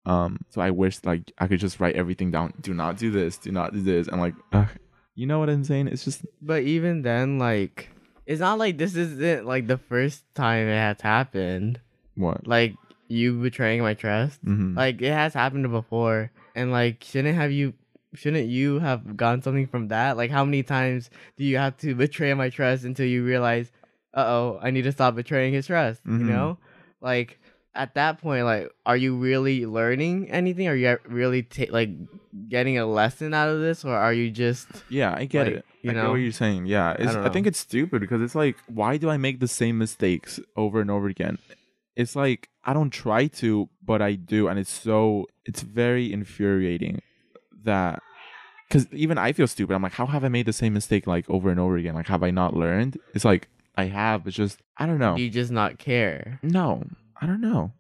Um, 0.06 0.40
so 0.50 0.62
I 0.62 0.72
wish 0.72 1.04
like 1.04 1.32
I 1.38 1.48
could 1.48 1.60
just 1.60 1.80
write 1.80 1.96
everything 1.96 2.32
down. 2.32 2.54
Do 2.62 2.74
not 2.74 2.98
do 2.98 3.10
this. 3.12 3.38
Do 3.38 3.52
not 3.52 3.74
do 3.74 3.82
this. 3.82 4.08
And 4.08 4.20
like, 4.20 4.36
ugh, 4.52 4.68
you 5.16 5.26
know 5.26 5.40
what 5.40 5.50
I'm 5.50 5.64
saying? 5.64 5.88
It's 5.88 6.04
just 6.04 6.26
But 6.42 6.64
even 6.64 7.04
then, 7.04 7.40
like, 7.40 7.90
it's 8.26 8.42
not 8.42 8.60
like 8.60 8.78
this 8.78 8.96
isn't 8.96 9.46
like 9.46 9.68
the 9.68 9.78
first 9.78 10.24
time 10.36 10.68
it 10.68 10.76
has 10.76 11.02
happened. 11.02 11.80
what? 12.16 12.46
Like 12.48 12.76
you 13.08 13.42
betraying 13.42 13.82
my 13.82 13.94
trust. 13.94 14.44
Mhm. 14.46 14.76
Like 14.76 15.02
it 15.02 15.12
has 15.12 15.34
happened 15.34 15.70
before, 15.72 16.32
and 16.56 16.72
like 16.72 17.04
shouldn't 17.04 17.36
have 17.36 17.52
you? 17.52 17.74
Shouldn't 18.16 18.48
you 18.48 18.80
have 18.80 19.18
gotten 19.18 19.42
something 19.42 19.68
from 19.68 19.88
that? 19.88 20.18
Like 20.18 20.32
how 20.32 20.46
many 20.46 20.62
times 20.64 21.10
do 21.38 21.44
you 21.44 21.58
have 21.58 21.78
to 21.78 21.96
betray 21.96 22.34
my 22.34 22.50
trust 22.50 22.84
until 22.84 23.08
you 23.08 23.24
realize, 23.24 23.72
uh 24.14 24.24
oh, 24.26 24.60
I 24.62 24.70
need 24.72 24.84
to 24.84 24.92
stop 24.92 25.16
betraying 25.16 25.54
his 25.54 25.68
trust? 25.68 26.06
Mhm. 26.06 26.20
You 26.20 26.26
know, 26.26 26.58
like 27.02 27.40
at 27.76 27.96
that 27.96 28.22
point, 28.22 28.46
like, 28.46 28.70
are 28.86 28.98
you 28.98 29.16
really 29.16 29.66
learning 29.66 30.30
anything? 30.30 30.68
Are 30.68 30.76
you 30.76 30.98
really 31.08 31.42
ta- 31.44 31.72
like 31.72 31.90
getting 32.48 32.78
a 32.78 32.86
lesson 32.86 33.34
out 33.34 33.50
of 33.50 33.62
this, 33.62 33.84
or 33.84 33.96
are 33.96 34.14
you 34.14 34.30
just 34.30 34.68
yeah, 34.90 35.14
I 35.16 35.26
get 35.26 35.48
like, 35.48 35.56
it. 35.56 35.66
you 35.82 35.92
I 35.92 35.94
know? 35.94 36.12
what 36.12 36.16
you're 36.18 36.32
saying. 36.32 36.68
Yeah, 36.68 36.94
it's, 36.98 37.12
I, 37.16 37.24
don't 37.24 37.34
think 37.34 37.48
it's 37.48 37.60
stupid 37.60 38.00
because 38.02 38.22
it's 38.22 38.36
like, 38.36 38.58
why 38.68 38.98
do 38.98 39.10
I 39.10 39.18
make 39.18 39.40
the 39.40 39.48
same 39.48 39.78
mistakes 39.78 40.40
over 40.56 40.82
and 40.82 40.92
over 40.92 41.08
again? 41.08 41.40
It's 41.96 42.16
like 42.16 42.50
I 42.66 42.74
don't 42.74 42.90
try 42.92 43.28
to, 43.28 43.70
but 43.84 44.02
I 44.02 44.14
do, 44.14 44.48
and 44.48 44.58
it's 44.60 44.72
so 44.72 45.28
it's 45.46 45.62
very 45.62 46.12
infuriating 46.14 47.02
that 47.66 48.02
because 48.68 48.88
even 48.94 49.18
I 49.18 49.34
feel 49.34 49.48
stupid. 49.48 49.74
I'm 49.74 49.82
like, 49.82 49.94
how 49.94 50.06
have 50.06 50.24
I 50.24 50.30
made 50.30 50.46
the 50.46 50.54
same 50.54 50.74
mistake 50.74 51.06
like 51.08 51.30
over 51.30 51.50
and 51.50 51.60
over 51.60 51.76
again? 51.78 51.94
Like, 51.96 52.08
have 52.08 52.24
I 52.24 52.32
not 52.32 52.56
learned? 52.56 52.98
It's 53.14 53.26
like 53.26 53.48
I 53.76 53.86
have, 53.86 54.24
but 54.24 54.34
just 54.34 54.60
I 54.78 54.86
don't 54.86 55.00
know. 55.00 55.16
you 55.18 55.30
just 55.30 55.52
not 55.52 55.78
care? 55.78 56.40
No, 56.42 56.84
I 57.22 57.26
don't 57.26 57.42
know. 57.42 57.72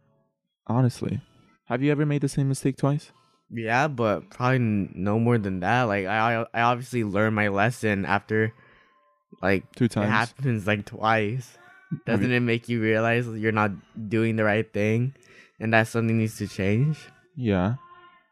Honestly, 0.67 1.21
have 1.65 1.81
you 1.81 1.91
ever 1.91 2.05
made 2.05 2.21
the 2.21 2.29
same 2.29 2.47
mistake 2.49 2.77
twice? 2.77 3.11
Yeah, 3.49 3.87
but 3.87 4.29
probably 4.31 4.55
n- 4.55 4.91
no 4.95 5.19
more 5.19 5.37
than 5.37 5.59
that. 5.61 5.83
Like 5.83 6.05
I 6.05 6.45
I 6.53 6.61
obviously 6.61 7.03
learned 7.03 7.35
my 7.35 7.47
lesson 7.49 8.05
after, 8.05 8.53
like 9.41 9.63
Two 9.75 9.87
times. 9.87 10.07
it 10.07 10.11
happens 10.11 10.67
like 10.67 10.85
twice. 10.85 11.57
Doesn't 12.05 12.31
it 12.31 12.39
make 12.41 12.67
you 12.69 12.81
realize 12.81 13.27
you're 13.27 13.51
not 13.51 13.71
doing 14.09 14.35
the 14.35 14.43
right 14.43 14.71
thing, 14.71 15.13
and 15.59 15.73
that 15.73 15.87
something 15.87 16.17
needs 16.17 16.37
to 16.37 16.47
change? 16.47 16.97
yeah. 17.35 17.75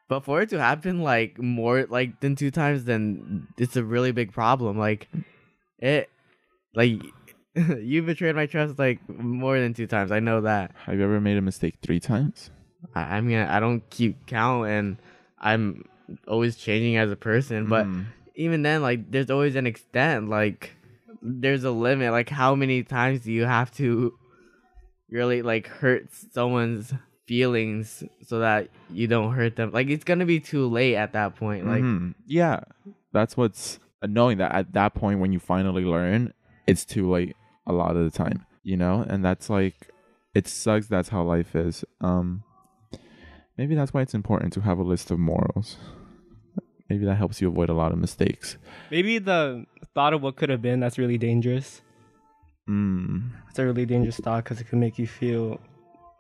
But 0.08 0.26
for 0.26 0.42
it 0.42 0.50
to 0.50 0.60
happen 0.60 1.04
like 1.04 1.40
more 1.40 1.86
like 1.90 2.20
than 2.20 2.36
two 2.36 2.52
times, 2.52 2.84
then 2.84 3.48
it's 3.58 3.78
a 3.78 3.84
really 3.84 4.12
big 4.12 4.34
problem. 4.34 4.78
Like 4.78 5.08
it, 5.80 6.10
like 6.76 7.02
you 7.56 8.04
betrayed 8.04 8.36
my 8.36 8.46
trust 8.46 8.78
like 8.78 9.00
more 9.08 9.58
than 9.58 9.74
two 9.74 9.88
times. 9.88 10.12
I 10.12 10.20
know 10.20 10.42
that. 10.42 10.72
Have 10.86 10.98
you 10.98 11.04
ever 11.06 11.22
made 11.22 11.38
a 11.38 11.42
mistake 11.42 11.76
three 11.82 12.02
times? 12.02 12.50
I, 12.94 13.18
I 13.18 13.22
mean, 13.22 13.38
I 13.40 13.62
don't 13.62 13.90
keep 13.90 14.26
count, 14.28 14.68
and 14.68 14.98
I'm 15.40 15.86
always 16.28 16.58
changing 16.58 16.98
as 16.98 17.10
a 17.10 17.16
person. 17.16 17.68
But 17.70 17.86
Mm. 17.86 18.06
even 18.36 18.64
then, 18.64 18.82
like, 18.82 19.12
there's 19.12 19.30
always 19.32 19.56
an 19.56 19.66
extent. 19.66 20.28
Like, 20.30 20.76
there's 21.22 21.64
a 21.64 21.72
limit. 21.72 22.12
Like, 22.12 22.30
how 22.30 22.56
many 22.56 22.84
times 22.84 23.22
do 23.22 23.32
you 23.32 23.46
have 23.46 23.72
to 23.76 24.18
really 25.10 25.42
like 25.42 25.68
hurt 25.68 26.08
someone's 26.32 26.94
feelings 27.28 28.04
so 28.26 28.40
that 28.40 28.70
you 28.90 29.08
don't 29.08 29.34
hurt 29.34 29.56
them? 29.56 29.72
Like, 29.72 29.90
it's 29.90 30.04
gonna 30.04 30.26
be 30.26 30.40
too 30.40 30.68
late 30.68 30.96
at 30.96 31.14
that 31.14 31.36
point. 31.36 31.66
Like, 31.68 31.84
Mhm. 31.84 32.16
yeah, 32.26 32.62
that's 33.12 33.36
what's 33.38 33.80
annoying. 34.02 34.38
That 34.40 34.54
at 34.54 34.74
that 34.74 34.94
point 34.94 35.20
when 35.20 35.32
you 35.34 35.40
finally 35.40 35.84
learn, 35.86 36.34
it's 36.68 36.86
too 36.86 37.10
late 37.10 37.36
a 37.68 37.74
lot 37.74 37.96
of 37.96 38.04
the 38.04 38.12
time. 38.18 38.46
You 38.64 38.78
know, 38.78 39.04
and 39.08 39.26
that's 39.26 39.50
like, 39.50 39.90
it 40.36 40.48
sucks. 40.48 40.88
That's 40.88 41.10
how 41.10 41.24
life 41.24 41.56
is. 41.56 41.84
Um, 42.00 42.44
maybe 43.58 43.74
that's 43.76 43.94
why 43.94 44.02
it's 44.02 44.14
important 44.14 44.54
to 44.54 44.62
have 44.62 44.78
a 44.78 44.84
list 44.84 45.10
of 45.12 45.20
morals. 45.20 45.78
Maybe 46.90 47.06
that 47.06 47.16
helps 47.16 47.42
you 47.42 47.48
avoid 47.48 47.70
a 47.70 47.74
lot 47.74 47.92
of 47.92 47.98
mistakes. 47.98 48.58
Maybe 48.92 49.18
the 49.18 49.66
thought 49.96 50.14
of 50.14 50.22
what 50.22 50.36
could 50.36 50.50
have 50.50 50.62
been 50.62 50.80
that's 50.80 50.98
really 50.98 51.18
dangerous. 51.18 51.82
Mm. 52.70 53.32
It's 53.50 53.60
a 53.60 53.66
really 53.66 53.86
dangerous 53.86 54.18
thought 54.18 54.44
because 54.44 54.62
it 54.62 54.68
can 54.70 54.80
make 54.80 54.98
you 55.00 55.08
feel 55.08 55.60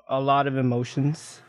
a 0.10 0.20
lot 0.20 0.48
of 0.48 0.58
emotions. 0.58 1.42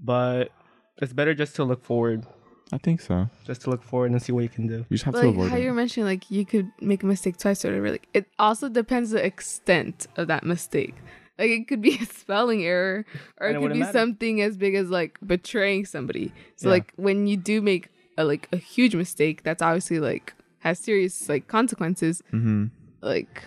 But 0.00 0.50
it's 0.98 1.12
better 1.12 1.34
just 1.34 1.56
to 1.56 1.64
look 1.64 1.82
forward, 1.84 2.24
I 2.72 2.78
think 2.78 3.00
so. 3.00 3.28
just 3.44 3.62
to 3.62 3.70
look 3.70 3.82
forward 3.82 4.12
and 4.12 4.22
see 4.22 4.30
what 4.32 4.42
you 4.42 4.48
can 4.48 4.66
do. 4.68 4.78
You 4.88 4.96
just 4.96 5.04
have 5.04 5.14
But 5.14 5.22
to 5.22 5.26
like 5.28 5.34
avoid 5.36 5.50
how 5.50 5.56
it. 5.56 5.62
you're 5.62 5.74
mentioning, 5.74 6.06
like 6.06 6.30
you 6.30 6.44
could 6.46 6.70
make 6.80 7.02
a 7.02 7.06
mistake 7.06 7.36
twice 7.36 7.64
or 7.64 7.68
whatever. 7.68 7.90
Like 7.92 8.06
it 8.14 8.26
also 8.38 8.68
depends 8.68 9.10
the 9.10 9.24
extent 9.24 10.06
of 10.16 10.28
that 10.28 10.44
mistake. 10.44 10.94
Like 11.38 11.50
it 11.50 11.66
could 11.68 11.80
be 11.82 11.98
a 12.00 12.04
spelling 12.06 12.64
error, 12.64 13.04
or 13.40 13.48
And 13.48 13.56
it 13.56 13.58
it 13.58 13.62
could 13.62 13.72
be 13.72 13.78
matter. 13.80 13.98
something 13.98 14.40
as 14.40 14.56
big 14.56 14.74
as 14.76 14.88
like 14.90 15.18
betraying 15.26 15.84
somebody. 15.86 16.32
So 16.56 16.68
Yeah. 16.68 16.74
like 16.74 16.92
when 16.96 17.26
you 17.26 17.36
do 17.36 17.60
make 17.60 17.88
a 18.16 18.24
like 18.24 18.48
a 18.52 18.56
huge 18.56 18.94
mistake, 18.94 19.42
that's 19.42 19.62
obviously 19.62 19.98
like 19.98 20.32
has 20.60 20.78
serious 20.78 21.28
like 21.28 21.46
consequences. 21.48 22.22
Mm-hmm. 22.32 22.66
Like 23.00 23.42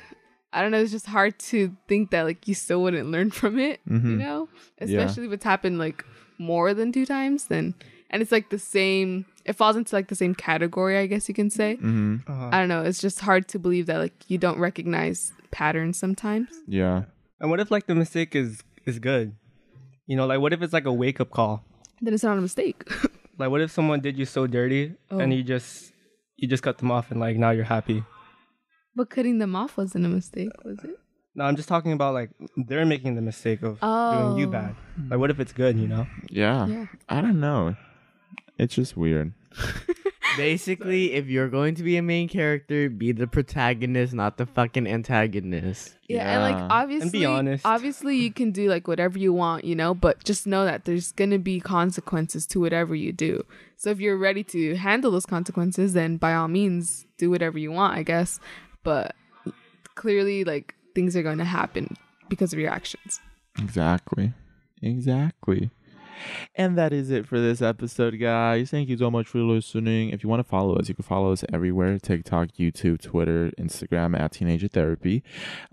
I 0.54 0.62
don't 0.62 0.72
know, 0.72 0.82
it's 0.82 0.92
just 0.92 1.06
hard 1.06 1.40
to 1.40 1.76
think 1.88 2.12
that 2.12 2.24
like 2.24 2.48
you 2.48 2.54
still 2.54 2.82
wouldn't 2.84 3.10
learn 3.10 3.32
from 3.40 3.58
it. 3.60 3.80
You 3.88 4.00
Mhm. 4.00 4.18
know, 4.18 4.50
Yeah. 4.80 4.86
especially 5.02 5.28
if 5.28 5.34
it's 5.34 5.44
happened 5.44 5.80
like 5.80 6.04
more 6.38 6.74
than 6.74 6.92
two 6.92 7.06
times, 7.06 7.46
then 7.46 7.74
and 8.10 8.22
it's 8.22 8.32
like 8.32 8.50
the 8.50 8.60
same. 8.60 9.26
It 9.46 9.54
falls 9.54 9.76
into 9.76 9.96
like 9.96 10.08
the 10.10 10.16
same 10.16 10.36
category, 10.36 10.98
I 10.98 11.08
guess 11.08 11.28
you 11.30 11.34
can 11.34 11.50
say. 11.50 11.76
Mm-hmm. 11.78 12.18
Uh-huh. 12.32 12.50
I 12.52 12.60
don't 12.60 12.68
know. 12.70 12.84
It's 12.84 13.00
just 13.02 13.22
hard 13.22 13.48
to 13.50 13.60
believe 13.60 13.86
that 13.88 13.98
like 13.98 14.14
you 14.28 14.38
don't 14.38 14.60
recognize 14.60 15.32
patterns 15.52 15.98
sometimes. 15.98 16.50
Yeah. 16.68 17.04
And 17.40 17.50
what 17.50 17.60
if 17.60 17.72
like 17.72 17.88
the 17.88 17.96
mistake 17.96 18.36
is 18.36 18.64
is 18.86 19.00
good? 19.00 19.34
You 20.08 20.18
know, 20.18 20.26
like 20.28 20.40
what 20.42 20.52
if 20.54 20.62
it's 20.62 20.74
like 20.74 20.86
a 20.86 20.94
wake 20.94 21.20
up 21.22 21.32
call? 21.32 21.64
Then 22.02 22.14
it's 22.14 22.24
not 22.24 22.38
a 22.38 22.42
mistake. 22.42 22.84
Like 23.38 23.50
what 23.50 23.62
if 23.62 23.72
someone 23.72 24.02
did 24.02 24.20
you 24.20 24.26
so 24.26 24.46
dirty 24.46 24.94
and 25.10 25.32
Oh. 25.32 25.36
you 25.36 25.42
just 25.42 25.94
you 26.42 26.48
just 26.48 26.64
cut 26.64 26.78
them 26.80 26.92
off 26.92 27.12
and 27.12 27.20
like 27.20 27.38
now 27.38 27.52
you're 27.52 27.64
happy? 27.64 28.04
but 28.96 29.10
cutting 29.10 29.38
them 29.40 29.56
off 29.56 29.78
wasn't 29.78 30.06
a 30.06 30.10
mistake, 30.10 30.50
was 30.66 30.78
it? 30.84 31.00
No, 31.34 31.46
I'm 31.46 31.56
just 31.56 31.70
talking 31.70 31.94
about 31.94 32.14
like 32.14 32.30
they're 32.58 32.86
making 32.86 33.16
the 33.16 33.22
mistake 33.22 33.62
of 33.64 33.80
doing 33.80 34.38
you 34.38 34.48
Oh. 34.48 34.52
bad. 34.52 34.76
Like 35.10 35.18
what 35.20 35.30
if 35.32 35.40
it's 35.40 35.54
good, 35.54 35.78
you 35.80 35.88
know? 35.88 36.06
Yeah. 36.30 36.68
Yeah. 36.68 36.86
I 37.08 37.22
don't 37.22 37.40
know. 37.40 37.78
It's 38.58 38.76
just 38.76 38.98
weird. 38.98 39.32
basically, 40.38 41.14
if 41.14 41.28
you're 41.28 41.50
going 41.50 41.76
to 41.76 41.84
be 41.84 41.98
a 41.98 42.02
main 42.02 42.28
character, 42.28 42.90
be 42.90 43.12
the 43.12 43.28
protagonist, 43.28 44.14
not 44.14 44.38
the 44.38 44.46
fucking 44.46 44.88
antagonist. 44.88 45.96
Yeah, 46.08 46.30
and 46.30 46.42
like 46.42 46.72
obviously, 46.72 47.04
and 47.04 47.12
be 47.12 47.26
honest. 47.26 47.66
obviously 47.66 48.18
you 48.18 48.32
can 48.32 48.52
do 48.52 48.70
like 48.70 48.88
whatever 48.88 49.18
you 49.18 49.34
want, 49.34 49.64
you 49.64 49.76
know, 49.76 49.94
but 49.94 50.24
just 50.24 50.46
know 50.46 50.66
that 50.66 50.86
there's 50.86 51.12
gonna 51.12 51.40
be 51.40 51.60
consequences 51.60 52.46
to 52.48 52.60
whatever 52.60 52.96
you 52.96 53.12
do. 53.12 53.46
So 53.78 53.90
if 53.90 54.00
you're 54.00 54.18
ready 54.18 54.44
to 54.46 54.76
handle 54.76 55.12
those 55.12 55.26
consequences, 55.26 55.94
then 55.94 56.18
by 56.18 56.34
all 56.34 56.48
means 56.48 57.06
do 57.18 57.30
whatever 57.30 57.58
you 57.58 57.72
want, 57.72 57.98
I 57.98 58.04
guess. 58.04 58.40
But 58.84 59.16
clearly, 59.96 60.44
like 60.44 60.76
things 60.96 61.16
are 61.16 61.24
going 61.24 61.38
to 61.38 61.46
happen 61.46 61.96
because 62.30 62.54
of 62.54 62.60
your 62.60 62.72
actions. 62.72 63.20
Exactly. 63.60 64.34
Exactly. 64.82 65.72
And 66.56 66.78
that 66.78 66.94
is 66.94 67.10
it 67.10 67.28
for 67.28 67.40
this 67.40 67.62
episode, 67.62 68.20
guys. 68.20 68.70
Thank 68.72 68.90
you 68.90 68.98
so 68.98 69.10
much 69.12 69.28
for 69.28 69.40
listening. 69.40 70.10
If 70.10 70.24
you 70.24 70.30
want 70.30 70.40
to 70.42 70.48
follow 70.48 70.76
us, 70.76 70.90
you 70.90 70.96
can 70.96 71.04
follow 71.04 71.32
us 71.32 71.44
everywhere 71.52 71.98
TikTok, 72.00 72.50
YouTube, 72.60 73.02
Twitter, 73.02 73.52
Instagram 73.60 74.20
at 74.20 74.34
Teenager 74.34 74.68
Therapy. 74.68 75.24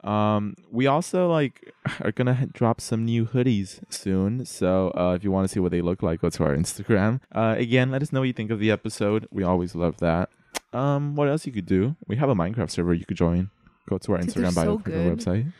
Um, 0.04 0.54
we 0.70 0.86
also 0.86 1.30
like 1.30 1.72
are 2.00 2.12
gonna 2.12 2.38
h- 2.42 2.52
drop 2.52 2.80
some 2.80 3.04
new 3.04 3.26
hoodies 3.26 3.80
soon. 3.90 4.44
So 4.44 4.92
uh, 4.96 5.14
if 5.14 5.24
you 5.24 5.30
want 5.30 5.48
to 5.48 5.52
see 5.52 5.60
what 5.60 5.72
they 5.72 5.80
look 5.82 6.02
like, 6.02 6.20
go 6.20 6.30
to 6.30 6.44
our 6.44 6.56
Instagram. 6.56 7.20
Uh, 7.32 7.54
again, 7.58 7.90
let 7.90 8.02
us 8.02 8.12
know 8.12 8.20
what 8.20 8.26
you 8.26 8.32
think 8.32 8.50
of 8.50 8.60
the 8.60 8.70
episode. 8.70 9.26
We 9.30 9.42
always 9.42 9.74
love 9.74 9.98
that. 9.98 10.30
Um, 10.72 11.14
what 11.14 11.28
else 11.28 11.46
you 11.46 11.52
could 11.52 11.66
do? 11.66 11.96
We 12.06 12.16
have 12.16 12.28
a 12.28 12.34
Minecraft 12.34 12.70
server 12.70 12.92
you 12.92 13.06
could 13.06 13.16
join. 13.16 13.50
Go 13.88 13.96
to 13.96 14.12
our 14.12 14.18
Instagram 14.18 14.54
bio 14.54 14.64
so 14.64 14.78
for 14.80 14.90
the 14.90 14.98
website. 14.98 15.52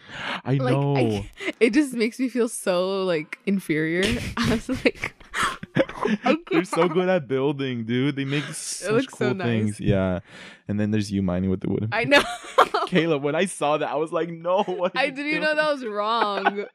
I 0.44 0.54
Like 0.54 0.72
know. 0.72 0.96
I, 0.96 1.30
it 1.60 1.72
just 1.72 1.94
makes 1.94 2.18
me 2.20 2.28
feel 2.28 2.48
so 2.48 3.04
like 3.04 3.38
inferior. 3.46 4.04
I 4.36 4.50
was 4.50 4.68
like, 4.68 5.14
They're 6.50 6.64
so 6.64 6.88
good 6.88 7.08
at 7.08 7.26
building, 7.26 7.84
dude. 7.84 8.16
They 8.16 8.24
make 8.26 8.44
such 8.44 9.06
cool 9.08 9.18
so 9.18 9.32
nice. 9.32 9.46
things. 9.46 9.80
Yeah. 9.80 10.20
And 10.66 10.78
then 10.78 10.90
there's 10.90 11.10
you 11.10 11.22
mining 11.22 11.48
with 11.48 11.60
the 11.60 11.70
wood. 11.70 11.88
I 11.92 12.04
know. 12.04 12.22
Caleb, 12.86 13.22
when 13.22 13.34
I 13.34 13.46
saw 13.46 13.78
that, 13.78 13.88
I 13.88 13.94
was 13.96 14.12
like, 14.12 14.28
no. 14.28 14.90
I 14.94 15.08
didn't 15.08 15.26
even 15.26 15.42
know 15.42 15.54
that 15.54 15.72
was 15.72 15.84
wrong. 15.84 16.66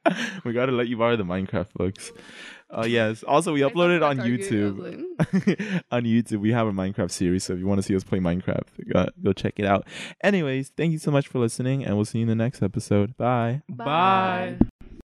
we 0.44 0.52
gotta 0.52 0.72
let 0.72 0.88
you 0.88 0.96
borrow 0.96 1.16
the 1.16 1.24
Minecraft 1.24 1.72
books. 1.74 2.10
Uh, 2.76 2.84
yes. 2.84 3.22
Also, 3.22 3.52
we 3.52 3.60
uploaded 3.60 4.06
on 4.06 4.16
Target, 4.16 4.52
I 4.52 4.70
was 4.70 4.84
YouTube. 4.84 5.82
on 5.90 6.02
YouTube, 6.04 6.38
we 6.38 6.52
have 6.52 6.66
a 6.66 6.72
Minecraft 6.72 7.10
series. 7.10 7.44
So 7.44 7.52
if 7.52 7.58
you 7.58 7.66
want 7.66 7.78
to 7.78 7.82
see 7.82 7.94
us 7.94 8.04
play 8.04 8.18
Minecraft, 8.18 8.66
go, 8.92 9.08
go 9.22 9.32
check 9.32 9.54
it 9.58 9.64
out. 9.64 9.86
Anyways, 10.22 10.70
thank 10.76 10.92
you 10.92 10.98
so 10.98 11.10
much 11.10 11.28
for 11.28 11.38
listening, 11.38 11.84
and 11.84 11.96
we'll 11.96 12.04
see 12.04 12.18
you 12.18 12.22
in 12.22 12.28
the 12.28 12.34
next 12.34 12.62
episode. 12.62 13.16
Bye. 13.16 13.62
Bye. 13.68 14.58